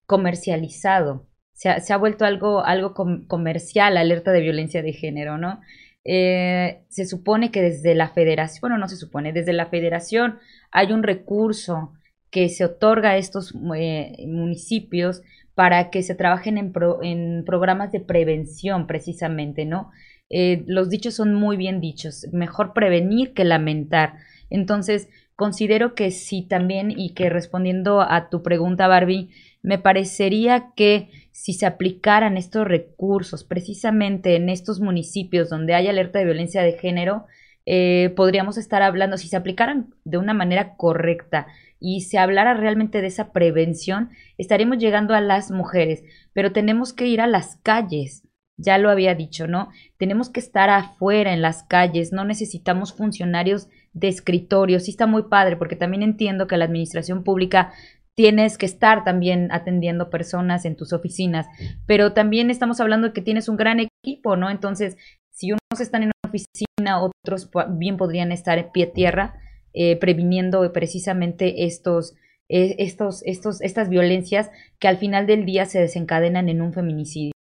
[0.06, 2.94] comercializado, se ha, se ha, vuelto algo, algo
[3.28, 5.62] comercial, alerta de violencia de género, ¿no?
[6.04, 10.40] Eh, se supone que desde la federación, bueno, no se supone, desde la federación
[10.72, 11.94] hay un recurso
[12.32, 15.22] que se otorga a estos eh, municipios
[15.56, 19.92] para que se trabajen en, en, programas de prevención precisamente, ¿no?
[20.30, 24.14] Eh, los dichos son muy bien dichos, mejor prevenir que lamentar.
[24.50, 29.30] Entonces, considero que sí también, y que respondiendo a tu pregunta, Barbie,
[29.62, 36.20] me parecería que si se aplicaran estos recursos precisamente en estos municipios donde hay alerta
[36.20, 37.26] de violencia de género,
[37.66, 41.48] eh, podríamos estar hablando, si se aplicaran de una manera correcta
[41.80, 46.04] y se hablara realmente de esa prevención, estaremos llegando a las mujeres,
[46.34, 48.24] pero tenemos que ir a las calles.
[48.58, 49.70] Ya lo había dicho, ¿no?
[49.98, 54.82] Tenemos que estar afuera en las calles, no necesitamos funcionarios de escritorio.
[54.82, 57.72] Sí está muy padre, porque también entiendo que la administración pública
[58.16, 61.48] tienes que estar también atendiendo personas en tus oficinas,
[61.86, 64.50] pero también estamos hablando de que tienes un gran equipo, ¿no?
[64.50, 64.98] Entonces,
[65.32, 69.36] si unos están en una oficina, otros bien podrían estar en pie tierra
[69.74, 72.16] eh, previniendo precisamente estos,
[72.50, 74.50] eh, estos, estos, estas violencias
[74.80, 77.34] que al final del día se desencadenan en un feminicidio.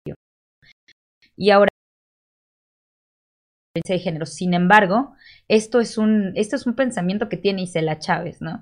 [1.36, 1.70] Y ahora
[3.88, 4.26] de género.
[4.26, 5.14] Sin embargo,
[5.48, 8.62] esto es un, esto es un pensamiento que tiene Isela Chávez, ¿no?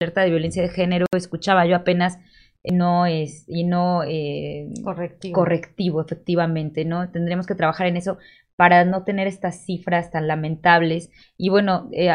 [0.00, 2.18] Alerta de violencia de género, escuchaba yo apenas
[2.64, 5.34] no es y no eh, correctivo.
[5.34, 8.18] correctivo efectivamente no tendremos que trabajar en eso
[8.60, 11.08] para no tener estas cifras tan lamentables.
[11.38, 12.14] Y bueno, eh,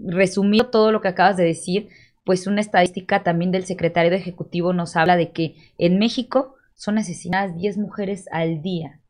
[0.00, 1.90] resumiendo todo lo que acabas de decir,
[2.24, 6.98] pues una estadística también del secretario de Ejecutivo nos habla de que en México son
[6.98, 9.00] asesinadas 10 mujeres al día,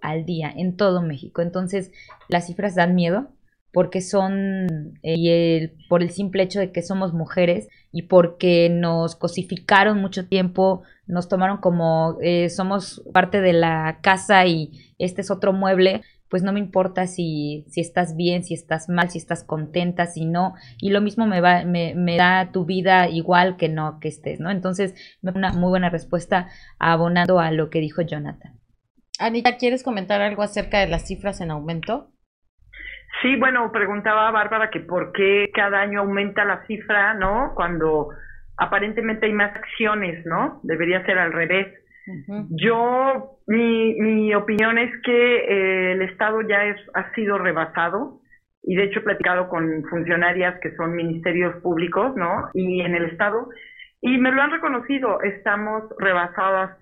[0.00, 1.42] al día, en todo México.
[1.42, 1.92] Entonces,
[2.26, 3.35] las cifras dan miedo
[3.76, 10.00] porque son, eh, por el simple hecho de que somos mujeres y porque nos cosificaron
[10.00, 15.52] mucho tiempo, nos tomaron como eh, somos parte de la casa y este es otro
[15.52, 16.00] mueble,
[16.30, 20.24] pues no me importa si, si estás bien, si estás mal, si estás contenta, si
[20.24, 24.08] no, y lo mismo me, va, me, me da tu vida igual que no que
[24.08, 24.50] estés, ¿no?
[24.50, 26.48] Entonces, una muy buena respuesta
[26.78, 28.58] abonando a lo que dijo Jonathan.
[29.18, 32.15] Anita, ¿quieres comentar algo acerca de las cifras en aumento?
[33.22, 37.52] Sí, bueno, preguntaba Bárbara que por qué cada año aumenta la cifra, ¿no?
[37.54, 38.10] Cuando
[38.56, 40.60] aparentemente hay más acciones, ¿no?
[40.62, 41.68] Debería ser al revés.
[42.50, 48.20] Yo, mi, mi opinión es que eh, el Estado ya es, ha sido rebasado
[48.62, 52.48] y de hecho he platicado con funcionarias que son ministerios públicos, ¿no?
[52.54, 53.48] Y en el Estado,
[54.00, 56.76] y me lo han reconocido, estamos rebasadas.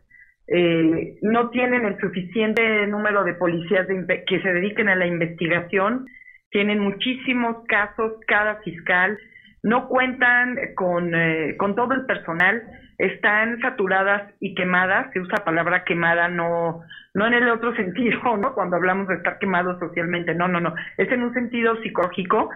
[0.46, 3.86] Eh, no tienen el suficiente número de policías
[4.26, 6.06] que se dediquen a la investigación,
[6.54, 9.18] tienen muchísimos casos cada fiscal,
[9.64, 12.62] no cuentan con, eh, con todo el personal,
[12.96, 18.36] están saturadas y quemadas, se usa la palabra quemada no, no en el otro sentido,
[18.36, 18.54] ¿no?
[18.54, 22.50] Cuando hablamos de estar quemados socialmente, no, no, no, es en un sentido psicológico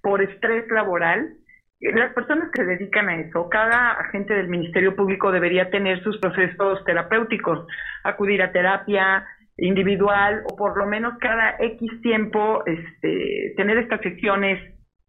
[0.00, 1.30] por estrés laboral.
[1.80, 6.18] Las personas que se dedican a eso, cada agente del Ministerio Público debería tener sus
[6.18, 7.66] procesos terapéuticos,
[8.04, 9.26] acudir a terapia
[9.60, 14.58] individual o por lo menos cada X tiempo este, tener estas sesiones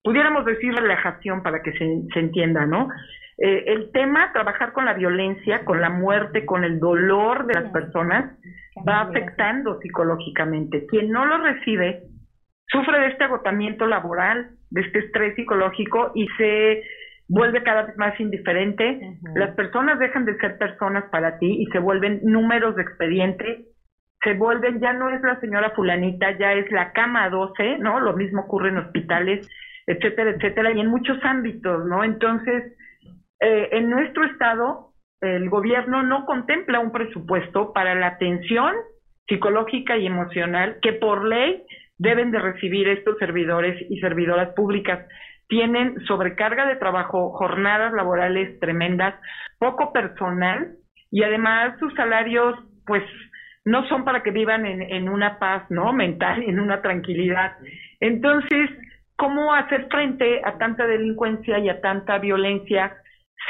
[0.03, 2.89] pudiéramos decir relajación para que se, se entienda, ¿no?
[3.37, 7.71] Eh, el tema, trabajar con la violencia, con la muerte, con el dolor de las
[7.71, 8.37] personas,
[8.87, 10.85] va afectando psicológicamente.
[10.87, 12.03] Quien no lo recibe
[12.67, 16.83] sufre de este agotamiento laboral, de este estrés psicológico y se
[17.27, 18.99] vuelve cada vez más indiferente.
[19.35, 23.65] Las personas dejan de ser personas para ti y se vuelven números de expediente.
[24.23, 27.99] Se vuelven, ya no es la señora fulanita, ya es la cama 12, ¿no?
[27.99, 29.47] Lo mismo ocurre en hospitales
[29.87, 32.03] etcétera, etcétera, y en muchos ámbitos, ¿no?
[32.03, 32.73] Entonces,
[33.39, 38.73] eh, en nuestro estado, el gobierno no contempla un presupuesto para la atención
[39.27, 41.63] psicológica y emocional que por ley
[41.97, 45.07] deben de recibir estos servidores y servidoras públicas.
[45.47, 49.15] Tienen sobrecarga de trabajo, jornadas laborales tremendas,
[49.59, 50.75] poco personal
[51.11, 52.55] y además sus salarios,
[52.85, 53.03] pues,
[53.65, 55.93] no son para que vivan en, en una paz, ¿no?
[55.93, 57.57] Mental, en una tranquilidad.
[57.99, 58.69] Entonces,
[59.15, 62.97] cómo hacer frente a tanta delincuencia y a tanta violencia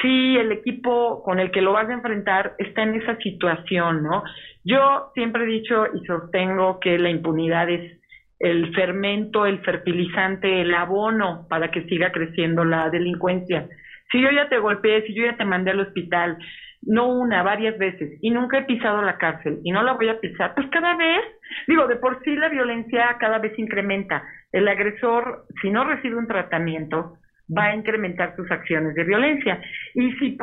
[0.01, 4.23] si el equipo con el que lo vas a enfrentar está en esa situación, ¿no?
[4.63, 7.99] Yo siempre he dicho y sostengo que la impunidad es
[8.39, 13.67] el fermento, el fertilizante, el abono para que siga creciendo la delincuencia.
[14.11, 16.37] Si yo ya te golpeé, si yo ya te mandé al hospital,
[16.83, 20.19] no una, varias veces, y nunca he pisado la cárcel y no la voy a
[20.19, 21.21] pisar, pues cada vez,
[21.67, 24.23] digo, de por sí la violencia cada vez incrementa.
[24.51, 27.17] El agresor, si no recibe un tratamiento,
[27.55, 29.61] va a incrementar sus acciones de violencia.
[29.93, 30.37] Y si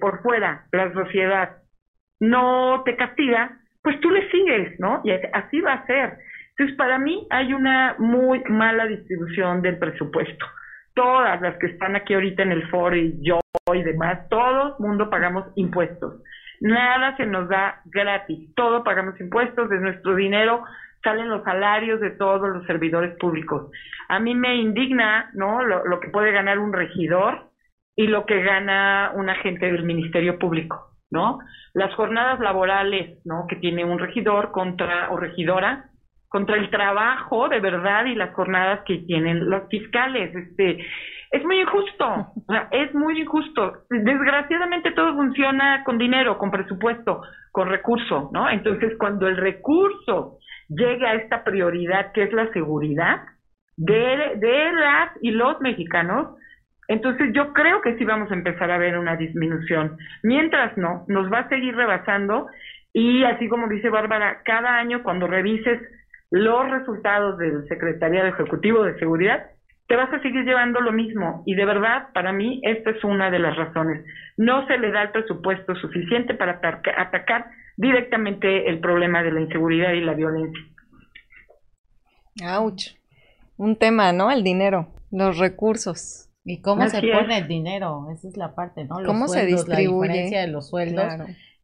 [0.00, 1.58] por fuera la sociedad
[2.20, 5.00] no te castiga, pues tú le sigues, ¿no?
[5.04, 6.18] Y así va a ser.
[6.50, 10.44] Entonces, para mí hay una muy mala distribución del presupuesto.
[10.94, 13.38] Todas las que están aquí ahorita en el foro y yo
[13.74, 16.22] y demás, todo mundo pagamos impuestos.
[16.60, 20.64] Nada se nos da gratis, todo pagamos impuestos de nuestro dinero,
[21.02, 23.70] salen los salarios de todos los servidores públicos.
[24.08, 25.62] A mí me indigna, ¿no?
[25.62, 27.50] Lo, que puede ganar un regidor
[27.94, 31.38] y lo que gana un agente del Ministerio Público, ¿no?
[31.74, 33.46] Las jornadas laborales, ¿no?
[33.48, 35.90] Que tiene un regidor contra o regidora
[36.28, 40.84] contra el trabajo de verdad y las jornadas que tienen los fiscales, este
[41.30, 42.32] es muy injusto,
[42.70, 43.84] es muy injusto.
[43.90, 47.22] Desgraciadamente todo funciona con dinero, con presupuesto,
[47.52, 48.48] con recurso, ¿no?
[48.48, 50.38] Entonces, cuando el recurso
[50.68, 53.22] llega a esta prioridad que es la seguridad
[53.76, 56.34] de, de las y los mexicanos,
[56.88, 59.98] entonces yo creo que sí vamos a empezar a ver una disminución.
[60.22, 62.46] Mientras no, nos va a seguir rebasando
[62.94, 65.80] y así como dice Bárbara, cada año cuando revises
[66.30, 69.50] los resultados del Secretariado Ejecutivo de Seguridad,
[69.86, 71.42] te vas a seguir llevando lo mismo.
[71.46, 74.04] Y de verdad, para mí, esta es una de las razones.
[74.36, 76.60] No se le da el presupuesto suficiente para
[76.96, 77.46] atacar
[77.76, 80.62] directamente el problema de la inseguridad y la violencia.
[82.44, 82.98] Auch.
[83.56, 84.30] Un tema, ¿no?
[84.30, 86.30] El dinero, los recursos.
[86.44, 88.08] ¿Y cómo se pone el dinero?
[88.12, 88.96] Esa es la parte, ¿no?
[89.04, 90.08] ¿Cómo se distribuye?
[90.08, 91.12] La diferencia de los sueldos,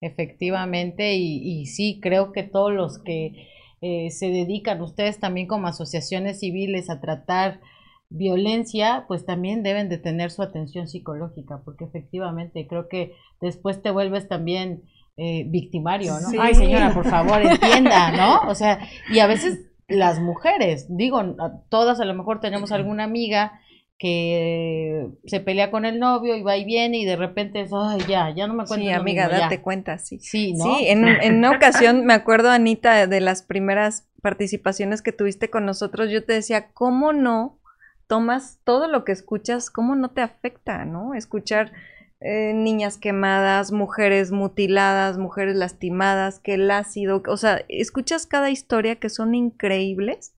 [0.01, 1.15] efectivamente.
[1.15, 3.49] Y, y sí, creo que todos los que
[3.81, 7.61] eh, se dedican, ustedes también como asociaciones civiles, a tratar
[8.09, 13.91] violencia, pues también deben de tener su atención psicológica, porque efectivamente creo que después te
[13.91, 14.83] vuelves también
[15.17, 16.29] eh, victimario, ¿no?
[16.29, 16.37] Sí.
[16.41, 18.49] Ay, señora, por favor, entienda, ¿no?
[18.49, 18.81] O sea,
[19.11, 21.21] y a veces las mujeres, digo,
[21.69, 23.61] todas a lo mejor tenemos alguna amiga
[23.99, 28.01] que se pelea con el novio y va y viene y de repente es, ay,
[28.09, 29.49] ya, ya no me cuento Sí, amiga, mismo, ya".
[29.49, 30.19] date cuenta, sí.
[30.19, 30.65] Sí, ¿no?
[30.65, 35.51] Sí, en, un- en una ocasión me acuerdo, Anita, de las primeras participaciones que tuviste
[35.51, 37.59] con nosotros, yo te decía, ¿cómo no
[38.07, 41.15] tomas todo lo que escuchas, cómo no te afecta, ¿no?
[41.15, 41.73] Escuchar
[42.21, 48.97] eh, niñas quemadas, mujeres mutiladas, mujeres lastimadas, que el ácido, o sea, escuchas cada historia
[48.97, 50.34] que son increíbles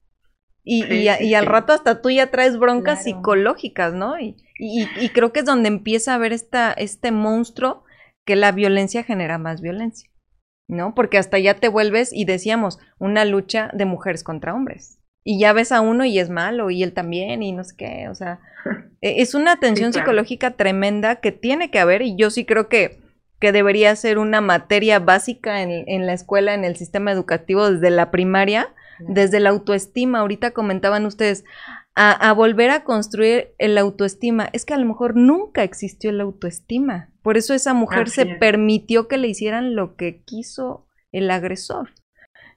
[0.66, 1.50] y, Sí, y a- sí, y al sí.
[1.52, 3.18] rato hasta tú ya traes broncas Claro.
[3.18, 4.18] psicológicas, ¿no?
[4.18, 7.84] Y, y, y creo que es donde empieza a ver esta, este monstruo
[8.26, 10.10] que la violencia genera más violencia,
[10.68, 10.94] ¿no?
[10.94, 14.98] Porque hasta ya te vuelves, y decíamos, una lucha de mujeres contra hombres.
[15.24, 18.08] Y ya ves a uno y es malo, y él también, y no sé qué,
[18.08, 18.40] o sea,
[19.00, 20.04] e- es una tensión claro.
[20.04, 23.00] psicológica tremenda que tiene que haber, y yo sí creo que,
[23.38, 27.90] que debería ser una materia básica en, en la escuela, en el sistema educativo, desde
[27.90, 28.68] la primaria,
[28.98, 30.20] desde la autoestima.
[30.20, 31.44] Ahorita comentaban ustedes,
[31.94, 34.48] a, a volver a construir el autoestima.
[34.52, 37.10] Es que a lo mejor nunca existió el autoestima.
[37.22, 38.38] Por eso esa mujer Así se es.
[38.38, 41.90] permitió que le hicieran lo que quiso el agresor.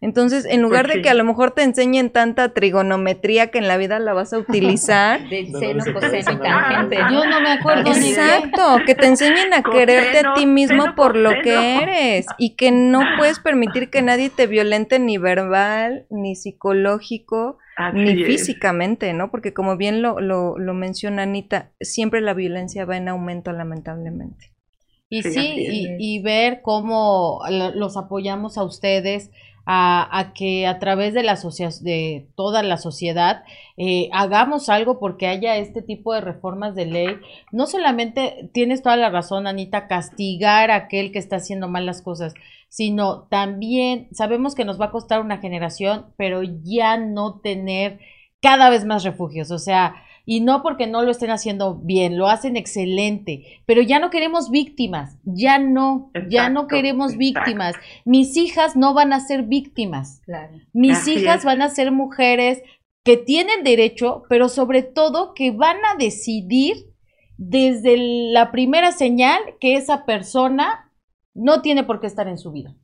[0.01, 3.76] Entonces, en lugar de que a lo mejor te enseñen tanta trigonometría que en la
[3.76, 6.97] vida la vas a utilizar, Del No, seno, no se coseno y tangente.
[7.11, 10.45] Yo no me acuerdo ni de Exacto, que te enseñen a Coseno, quererte a ti
[10.45, 11.43] mismo seno, por lo coseno.
[11.43, 17.57] que eres y que no puedes permitir que nadie te violente ni verbal, ni psicológico,
[17.76, 18.26] Así ni es.
[18.26, 19.31] físicamente, ¿no?
[19.31, 24.53] Porque como bien lo, lo, lo menciona Anita, siempre la violencia va en aumento lamentablemente.
[25.11, 29.31] Y Sí, y, ver cómo lo- los apoyamos a ustedes
[29.72, 31.38] a, que a través de la
[31.82, 33.44] de toda la sociedad
[33.78, 37.18] eh, hagamos algo porque haya este tipo de reformas de ley.
[37.52, 42.02] No solamente tienes toda la razón, Anita, castigar a aquel que está haciendo mal las
[42.02, 42.34] cosas,
[42.68, 48.00] sino también sabemos que nos va a costar una generación, pero ya no tener
[48.41, 49.98] cada vez más refugios, o sea,
[50.31, 54.51] y no porque no lo estén haciendo bien, lo hacen excelente, pero ya no queremos
[54.51, 57.19] víctimas, ya no, ya no queremos exacto.
[57.19, 57.76] víctimas.
[58.06, 60.53] Mis hijas no van a ser víctimas, Claro.
[60.72, 61.45] mis Así hijas es.
[61.45, 62.61] van a ser mujeres
[63.03, 66.76] que tienen derecho, pero sobre todo que van a decidir
[67.38, 67.97] desde
[68.31, 70.91] la primera señal que esa persona
[71.34, 72.76] no tiene por qué estar en su vida.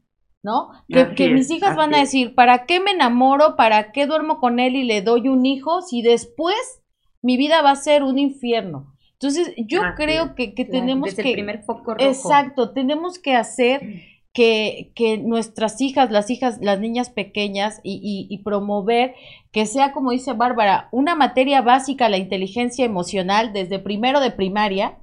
[0.42, 0.70] ¿No?
[1.16, 3.56] Que, mis hijas van a decir, ¿para qué me enamoro?
[3.56, 5.82] ¿Para qué duermo con él y le doy un hijo?
[5.82, 6.56] Si después
[7.26, 8.94] mi vida va a ser un infierno.
[9.14, 11.30] Entonces, yo creo que, que Claro, tenemos desde que...
[11.30, 12.06] el primer foco rojo.
[12.06, 13.82] Exacto, tenemos que hacer
[14.34, 19.16] que, que nuestras hijas, las hijas, las niñas pequeñas y, y- y promover
[19.52, 24.98] que sea, como dice Bárbara, una materia básica la inteligencia emocional desde primero de primaria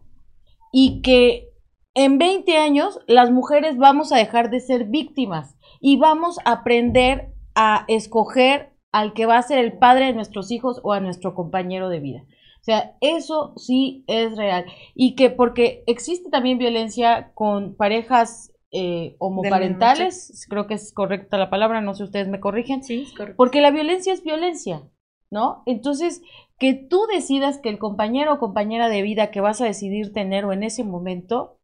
[0.72, 1.48] y que
[1.94, 7.32] en 20 años las mujeres vamos a dejar de ser víctimas y vamos a aprender
[7.54, 11.34] a escoger al que va a ser el padre de nuestros hijos o a nuestro
[11.34, 12.24] compañero de vida.
[12.60, 14.66] O sea, eso sí es real.
[14.94, 21.50] Y que porque existe también violencia con parejas eh, homoparentales, creo que es correcta la
[21.50, 23.36] palabra, no sé ustedes me corrigen, Sí, es correcto.
[23.36, 24.82] porque la violencia es violencia,
[25.30, 25.62] ¿no?
[25.66, 26.22] Entonces,
[26.58, 30.44] que tú decidas que el compañero o compañera de vida que vas a decidir tener
[30.44, 31.58] o en ese momento,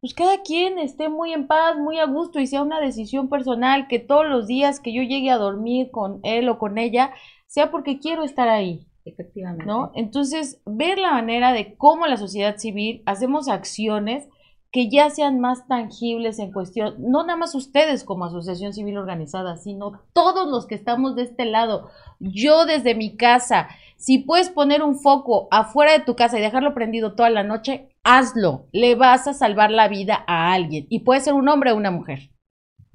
[0.00, 3.88] pues cada quien esté muy en paz, muy a gusto y sea una decisión personal,
[3.88, 7.12] que todos los días que yo llegue a dormir con él o con ella,
[7.46, 8.86] sea porque quiero estar ahí.
[9.04, 9.64] Efectivamente.
[9.64, 9.90] ¿no?
[9.94, 14.28] Entonces, ver la manera de cómo la sociedad civil hacemos acciones
[14.70, 19.56] que ya sean más tangibles en cuestión, no nada más ustedes como asociación civil organizada,
[19.56, 21.88] sino todos los que estamos de este lado.
[22.20, 26.74] Yo desde mi casa, si puedes poner un foco afuera de tu casa y dejarlo
[26.74, 28.66] prendido toda la noche, hazlo.
[28.72, 30.86] Le vas a salvar la vida a alguien.
[30.88, 32.30] Y puede ser un hombre o una mujer.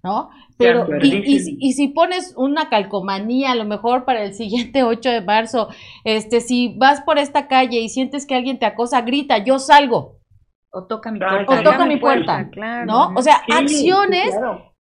[0.06, 0.30] ¿No?
[0.58, 4.84] Pero, y, y, si- y si pones una calcomanía, a lo mejor para el siguiente
[4.94, 5.70] 8 de marzo,
[6.04, 10.18] este, si vas por esta calle y sientes que alguien te acosa, grita, yo salgo,
[10.72, 11.70] O toca mi Ay, puerta.
[11.70, 12.86] o toca mi puerta, claro.
[12.86, 13.14] ¿no?
[13.16, 14.74] O sea, Sí, acciones claro.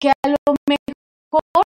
[0.00, 1.64] que a lo mejor,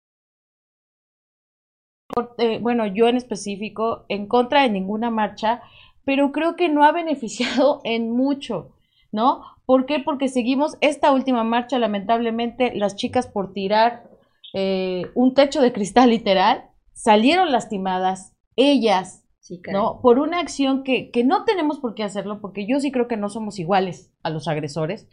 [2.39, 5.63] eh, bueno, yo en específico, en contra de ninguna marcha,
[6.05, 8.77] pero creo que no ha beneficiado en mucho,
[9.13, 9.43] ¿no?
[9.67, 9.99] ¿Por qué?
[10.01, 14.09] Porque seguimos esta última marcha, lamentablemente, las chicas por tirar
[14.53, 19.61] eh, un techo de cristal literal, salieron lastimadas, ellas, Sí.
[19.71, 20.01] ¿no?
[20.01, 23.19] Por una acción que, que no tenemos por qué hacerlo, porque yo sí creo que
[23.19, 25.07] no somos iguales a los agresores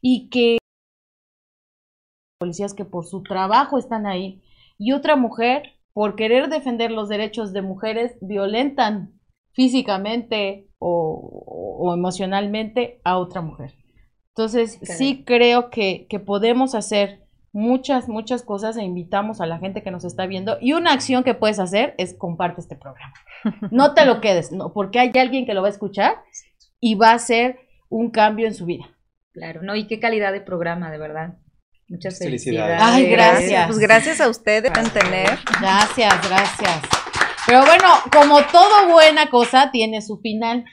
[0.00, 0.58] y que
[2.38, 4.40] policías que por su trabajo están ahí
[4.78, 9.20] y otra mujer por querer defender los derechos de mujeres violentan
[9.52, 13.74] físicamente o, o emocionalmente a otra mujer.
[14.28, 17.22] Entonces, sí creo que, que podemos hacer
[17.52, 20.56] muchas, muchas cosas e invitamos a la gente que nos está viendo.
[20.60, 23.12] Y una acción que puedes hacer es comparte este programa.
[23.70, 26.22] No te lo quedes, no, porque hay alguien que lo va a escuchar
[26.80, 27.58] y va a hacer
[27.88, 28.86] un cambio en su vida.
[29.32, 31.34] Claro, no, y qué calidad de programa, de verdad.
[31.88, 32.80] Muchas Felicidades.
[32.80, 33.06] felicidades.
[33.06, 33.66] Ay, gracias.
[33.66, 35.28] Pues gracias a ustedes por tener.
[35.60, 37.01] Gracias, gracias.
[37.46, 40.64] Pero bueno, como todo buena cosa tiene su final.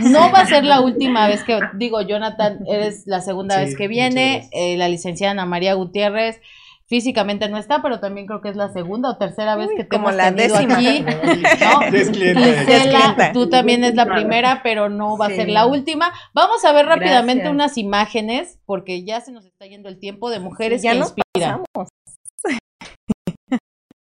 [0.00, 3.76] No va a ser la última vez que, digo, Jonathan, eres la segunda Sí, vez
[3.76, 4.48] que viene.
[4.52, 6.40] Eh, la licenciada Ana María Gutiérrez
[6.88, 9.82] físicamente no está, pero también creo que es la segunda o tercera vez Uy, que
[9.84, 10.74] te como hemos la tenido décima.
[10.76, 11.00] aquí.
[11.64, 11.80] ¿no?
[11.90, 15.36] Gisela, tú también es la primera, pero no va a Sí.
[15.36, 16.12] ser la última.
[16.32, 17.52] Vamos a ver rápidamente Gracias.
[17.54, 21.08] unas imágenes, porque ya se nos está yendo el tiempo de mujeres ya que nos
[21.34, 21.62] inspiran.
[21.72, 21.88] pasamos.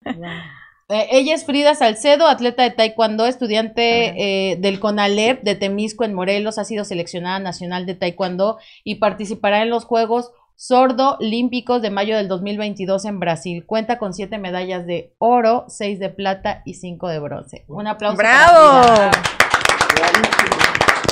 [0.90, 6.12] Eh, ella es Frida Salcedo, atleta de taekwondo, estudiante eh, del CONALEP de Temisco en
[6.12, 11.90] Morelos, ha sido seleccionada nacional de taekwondo y participará en los Juegos Sordo Olímpicos de
[11.90, 13.64] mayo del 2022 en Brasil.
[13.66, 17.64] Cuenta con siete medallas de oro, seis de plata y cinco de bronce.
[17.66, 18.16] Un aplauso.
[18.18, 19.10] para ¡Bravo!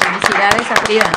[0.00, 1.12] Felicidades a Frida.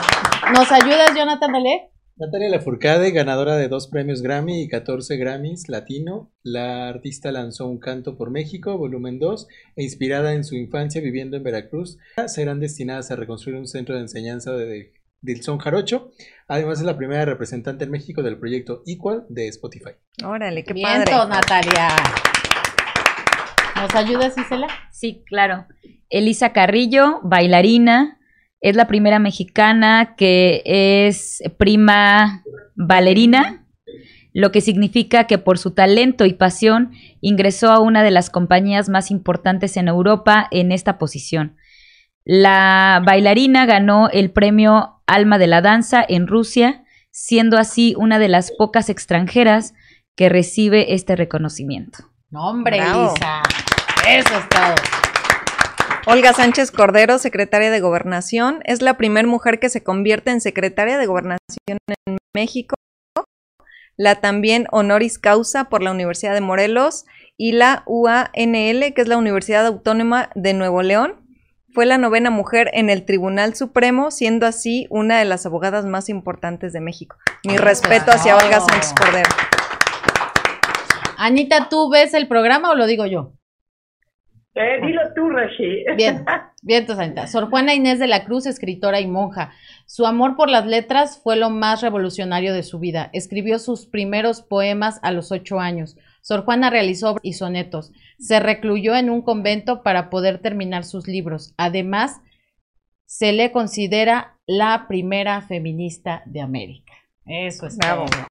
[0.54, 1.95] ¿Nos ayudas, Jonathan Dale?
[2.18, 7.78] Natalia Lafourcade, ganadora de dos premios Grammy y 14 Grammys Latino, la artista lanzó un
[7.78, 11.98] canto por México, volumen 2, e inspirada en su infancia viviendo en Veracruz,
[12.28, 16.12] serán destinadas a reconstruir un centro de enseñanza de- del son jarocho.
[16.48, 19.92] Además es la primera representante en México del proyecto Equal de Spotify.
[20.24, 21.12] Órale, qué padre.
[21.28, 21.90] Natalia.
[23.76, 24.68] ¿Nos ayudas, Isela?
[24.90, 25.66] Sí, claro.
[26.10, 28.20] Elisa Carrillo, bailarina,
[28.66, 32.44] es la primera mexicana que es prima
[32.74, 33.64] bailarina,
[34.34, 38.90] lo que significa que por su talento y pasión ingresó a una de las compañías
[38.90, 41.58] más importantes en Europa en esta posición.
[42.24, 48.30] La bailarina ganó el premio Alma de la Danza en Rusia, siendo así una de
[48.30, 49.76] las pocas extranjeras
[50.16, 52.00] que recibe este reconocimiento.
[52.32, 53.12] No, hombre, Bravo.
[53.12, 53.44] Elisa.
[54.08, 55.15] Eso es todo.
[56.08, 61.00] Olga Sánchez Cordero, secretaria de Gobernación, es la primera mujer que se convierte en secretaria
[61.00, 62.76] de Gobernación en México.
[63.98, 67.06] La también honoris causa por la Universidad de Morelos
[67.38, 71.26] y la UANL, que es la Universidad Autónoma de Nuevo León.
[71.74, 76.08] Fue la novena mujer en el Tribunal Supremo, siendo así una de las abogadas más
[76.10, 77.18] importantes de México.
[77.44, 79.30] Mi respeto hacia Olga Sánchez Cordero.
[81.18, 83.34] Anita, ¿tú ves el programa o lo digo yo?
[84.56, 85.84] Eh, dilo tú, Regi.
[85.98, 86.26] Bien,
[86.62, 87.28] bien, entonces, Anita.
[87.28, 89.52] Sor Juana Inés de la Cruz, escritora y monja.
[89.86, 93.10] Su amor por las letras fue lo más revolucionario de su vida.
[93.12, 95.98] Escribió sus primeros poemas a los ocho años.
[96.22, 97.92] Sor Juana realizó obras y sonetos.
[98.18, 101.54] Se recluyó en un convento para poder terminar sus libros.
[101.58, 102.22] Además,
[103.06, 106.94] se le considera la primera feminista de América.
[107.26, 108.06] Eso es Bravo.
[108.06, 108.26] todo.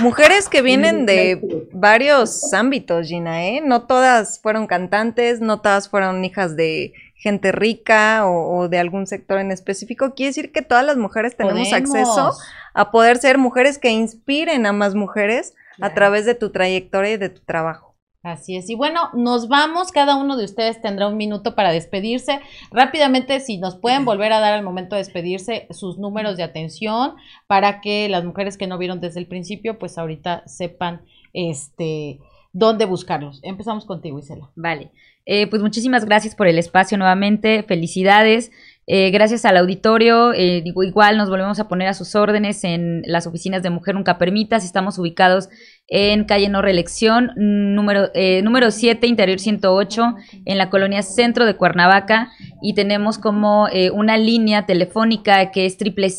[0.00, 3.62] Mujeres que vienen de varios ámbitos, Gina, ¿eh?
[3.64, 9.06] No todas fueron cantantes, no todas fueron hijas de gente rica o, o de algún
[9.06, 10.14] sector en específico.
[10.14, 11.90] Quiere decir que todas las mujeres tenemos Podemos.
[11.90, 12.32] acceso
[12.74, 17.16] a poder ser mujeres que inspiren a más mujeres a través de tu trayectoria y
[17.16, 17.95] de tu trabajo.
[18.22, 18.68] Así es.
[18.70, 19.92] Y bueno, nos vamos.
[19.92, 22.40] Cada uno de ustedes tendrá un minuto para despedirse.
[22.72, 27.14] Rápidamente, si nos pueden volver a dar al momento de despedirse sus números de atención
[27.46, 31.02] para que las mujeres que no vieron desde el principio, pues ahorita sepan
[31.32, 32.18] este
[32.52, 33.40] dónde buscarlos.
[33.42, 34.50] Empezamos contigo, Isela.
[34.56, 34.90] Vale.
[35.26, 37.62] Eh, pues muchísimas gracias por el espacio nuevamente.
[37.64, 38.50] Felicidades.
[38.88, 40.32] Eh, gracias al auditorio.
[40.32, 44.16] eh, igual nos volvemos a poner a sus órdenes en las oficinas de Mujer Nunca
[44.16, 44.64] Permitas.
[44.64, 45.48] Estamos ubicados
[45.88, 50.14] en calle No Reelección, número, eh, número 7, interior 108,
[50.44, 52.30] en la colonia centro de Cuernavaca.
[52.62, 56.10] Y tenemos como eh, una línea telefónica que es triple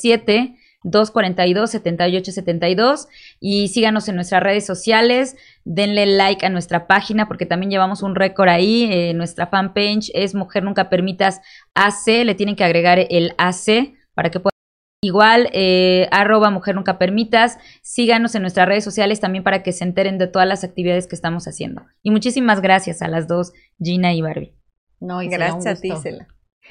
[0.88, 3.08] 242-7872
[3.40, 8.16] y síganos en nuestras redes sociales, denle like a nuestra página porque también llevamos un
[8.16, 11.42] récord ahí, eh, nuestra fanpage es Mujer Nunca Permitas
[11.76, 14.52] AC, le tienen que agregar el AC para que puedan...
[15.00, 19.84] Igual, eh, arroba Mujer Nunca Permitas, síganos en nuestras redes sociales también para que se
[19.84, 21.86] enteren de todas las actividades que estamos haciendo.
[22.02, 24.56] Y muchísimas gracias a las dos, Gina y Barbie.
[25.00, 26.10] No, un Gracias a ti, gusto.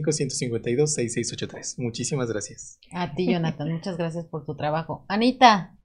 [0.02, 1.76] 735-152-6683.
[1.78, 2.80] Muchísimas gracias.
[2.92, 5.06] A ti, Jonathan, muchas gracias por tu trabajo.
[5.08, 5.78] Anita.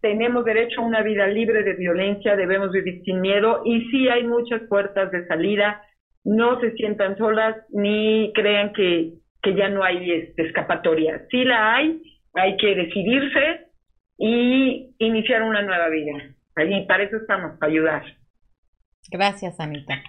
[0.00, 4.26] tenemos derecho a una vida libre de violencia, debemos vivir sin miedo y sí hay
[4.26, 5.80] muchas puertas de salida,
[6.24, 9.12] no se sientan solas ni crean que
[9.42, 11.26] que ya no hay este, escapatoria.
[11.30, 12.02] Sí la hay,
[12.34, 13.66] hay que decidirse
[14.18, 16.34] y iniciar una nueva vida.
[16.56, 18.02] Y para eso estamos, para ayudar.
[19.10, 20.02] Gracias, Anita.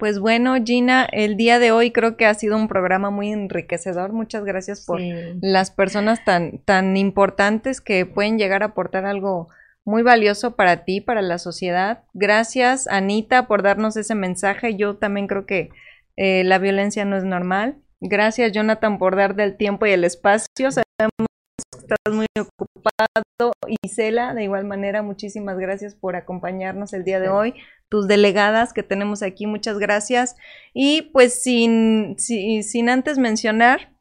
[0.00, 4.12] Pues bueno, Gina, el día de hoy creo que ha sido un programa muy enriquecedor.
[4.12, 4.98] Muchas gracias por
[5.42, 9.48] las personas tan, tan importantes que pueden llegar a aportar algo
[9.84, 12.04] muy valioso para ti, para la sociedad.
[12.14, 14.74] Gracias, Anita, por darnos ese mensaje.
[14.74, 15.68] Yo también creo que
[16.16, 17.76] eh, la violencia no es normal.
[18.00, 20.70] Gracias, Jonathan, por dar del tiempo y el espacio.
[20.70, 21.26] Sabemos
[21.70, 23.52] que estás muy ocupado.
[23.82, 27.54] Isela, de igual manera, muchísimas gracias por acompañarnos el día de hoy.
[27.90, 30.36] Tus delegadas que tenemos aquí, muchas gracias.
[30.72, 33.92] Y pues sin, sin, sin antes mencionar,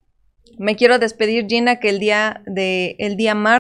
[0.58, 3.60] me quiero despedir, Gina, que el día de el día martes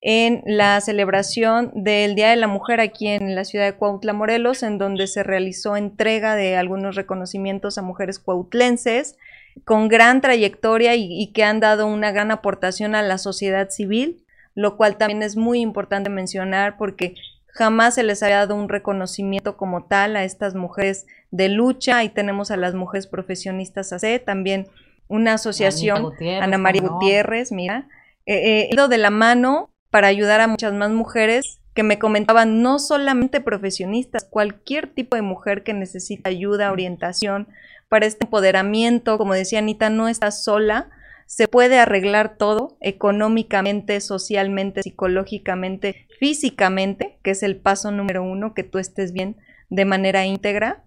[0.00, 4.62] en la celebración del Día de la Mujer aquí en la ciudad de Cuautla, Morelos,
[4.62, 9.16] en donde se realizó entrega de algunos reconocimientos a mujeres cuautlenses
[9.64, 14.24] con gran trayectoria y, que han dado una gran aportación a la sociedad civil,
[14.54, 17.14] lo cual también es muy importante mencionar porque
[17.48, 21.98] jamás se les había dado un reconocimiento como tal a estas mujeres de lucha.
[21.98, 24.68] Ahí tenemos a las mujeres profesionistas AC, también
[25.08, 27.88] una asociación, Ana María Gutiérrez, mira,
[28.26, 32.78] eh, eh, de la mano para ayudar a muchas más mujeres que me comentaban, no
[32.78, 37.48] solamente profesionistas, cualquier tipo de mujer que necesita ayuda, orientación
[37.88, 40.90] para este empoderamiento, como decía Anita, no está sola,
[41.24, 48.64] se puede arreglar todo económicamente, socialmente, psicológicamente, físicamente, que es el paso número uno, que
[48.64, 49.38] tú estés bien
[49.70, 50.84] de manera íntegra.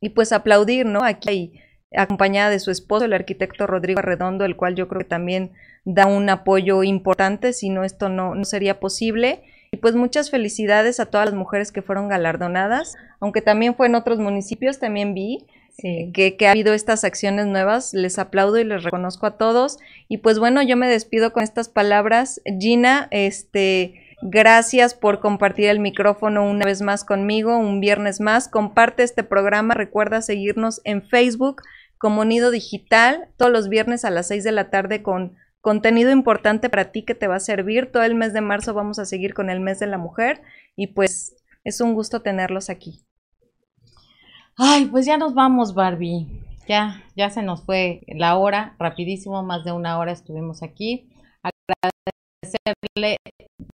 [0.00, 1.04] Y pues aplaudir, ¿no?
[1.04, 1.52] Aquí hay,
[1.96, 5.52] acompañada de su esposo, el arquitecto Rodrigo Arredondo, el cual yo creo que también
[5.84, 9.42] da un apoyo importante, si no esto no, no sería posible.
[9.70, 13.96] Y pues muchas felicidades a todas las mujeres que fueron galardonadas, aunque también fue en
[13.96, 15.46] otros municipios, también vi
[15.76, 17.94] que, que, ha habido estas acciones nuevas.
[17.94, 19.78] Les aplaudo y les reconozco a todos.
[20.08, 22.40] Y pues bueno, yo me despido con estas palabras.
[22.60, 28.48] Gina, este, gracias por compartir el micrófono una vez más conmigo, un viernes más.
[28.48, 31.62] Comparte este programa, recuerda seguirnos en Facebook
[31.98, 36.68] como Nido Digital todos los viernes a las 6 de la tarde con contenido importante
[36.68, 37.90] para ti que te va a servir.
[37.90, 40.42] Todo el mes de marzo vamos a seguir con el mes de la mujer
[40.76, 43.00] y pues es un gusto tenerlos aquí.
[44.58, 46.28] Ay, pues ya nos vamos, Barbie.
[46.68, 51.08] Ya, ya se nos fue la hora, rapidísimo, más de una hora estuvimos aquí.
[51.42, 53.16] Agradecerle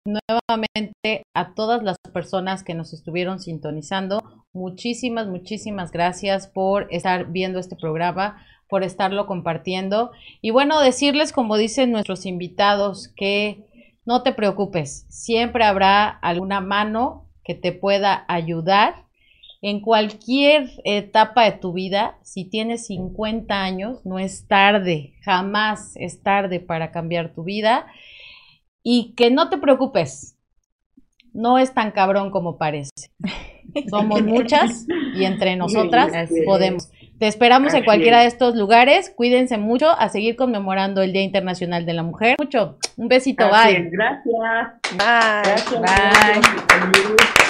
[0.04, 4.44] nuevamente a todas las personas que nos estuvieron sintonizando.
[4.52, 10.12] Muchísimas, muchísimas gracias por estar viendo este programa por estarlo compartiendo.
[10.40, 13.66] Y bueno, decirles, como dicen nuestros invitados, que
[14.06, 19.04] no te preocupes, siempre habrá alguna mano que te pueda ayudar
[19.62, 22.18] en cualquier etapa de tu vida.
[22.22, 27.86] Si tienes 50 años, no es tarde, jamás es tarde para cambiar tu vida.
[28.82, 30.38] Y que no te preocupes,
[31.32, 33.10] no es tan cabrón como parece.
[33.90, 36.90] Somos muchas y entre nosotras podemos.
[37.20, 39.12] Te esperamos en cualquiera de estos lugares.
[39.14, 42.36] Cuídense mucho a seguir conmemorando el Día Internacional de la Mujer.
[42.38, 42.78] Mucho.
[42.96, 43.44] Un besito.
[43.44, 43.90] bye.
[43.90, 44.24] Gracias.
[44.92, 45.42] Bye.
[45.44, 45.82] Gracias.
[45.82, 47.49] Bye.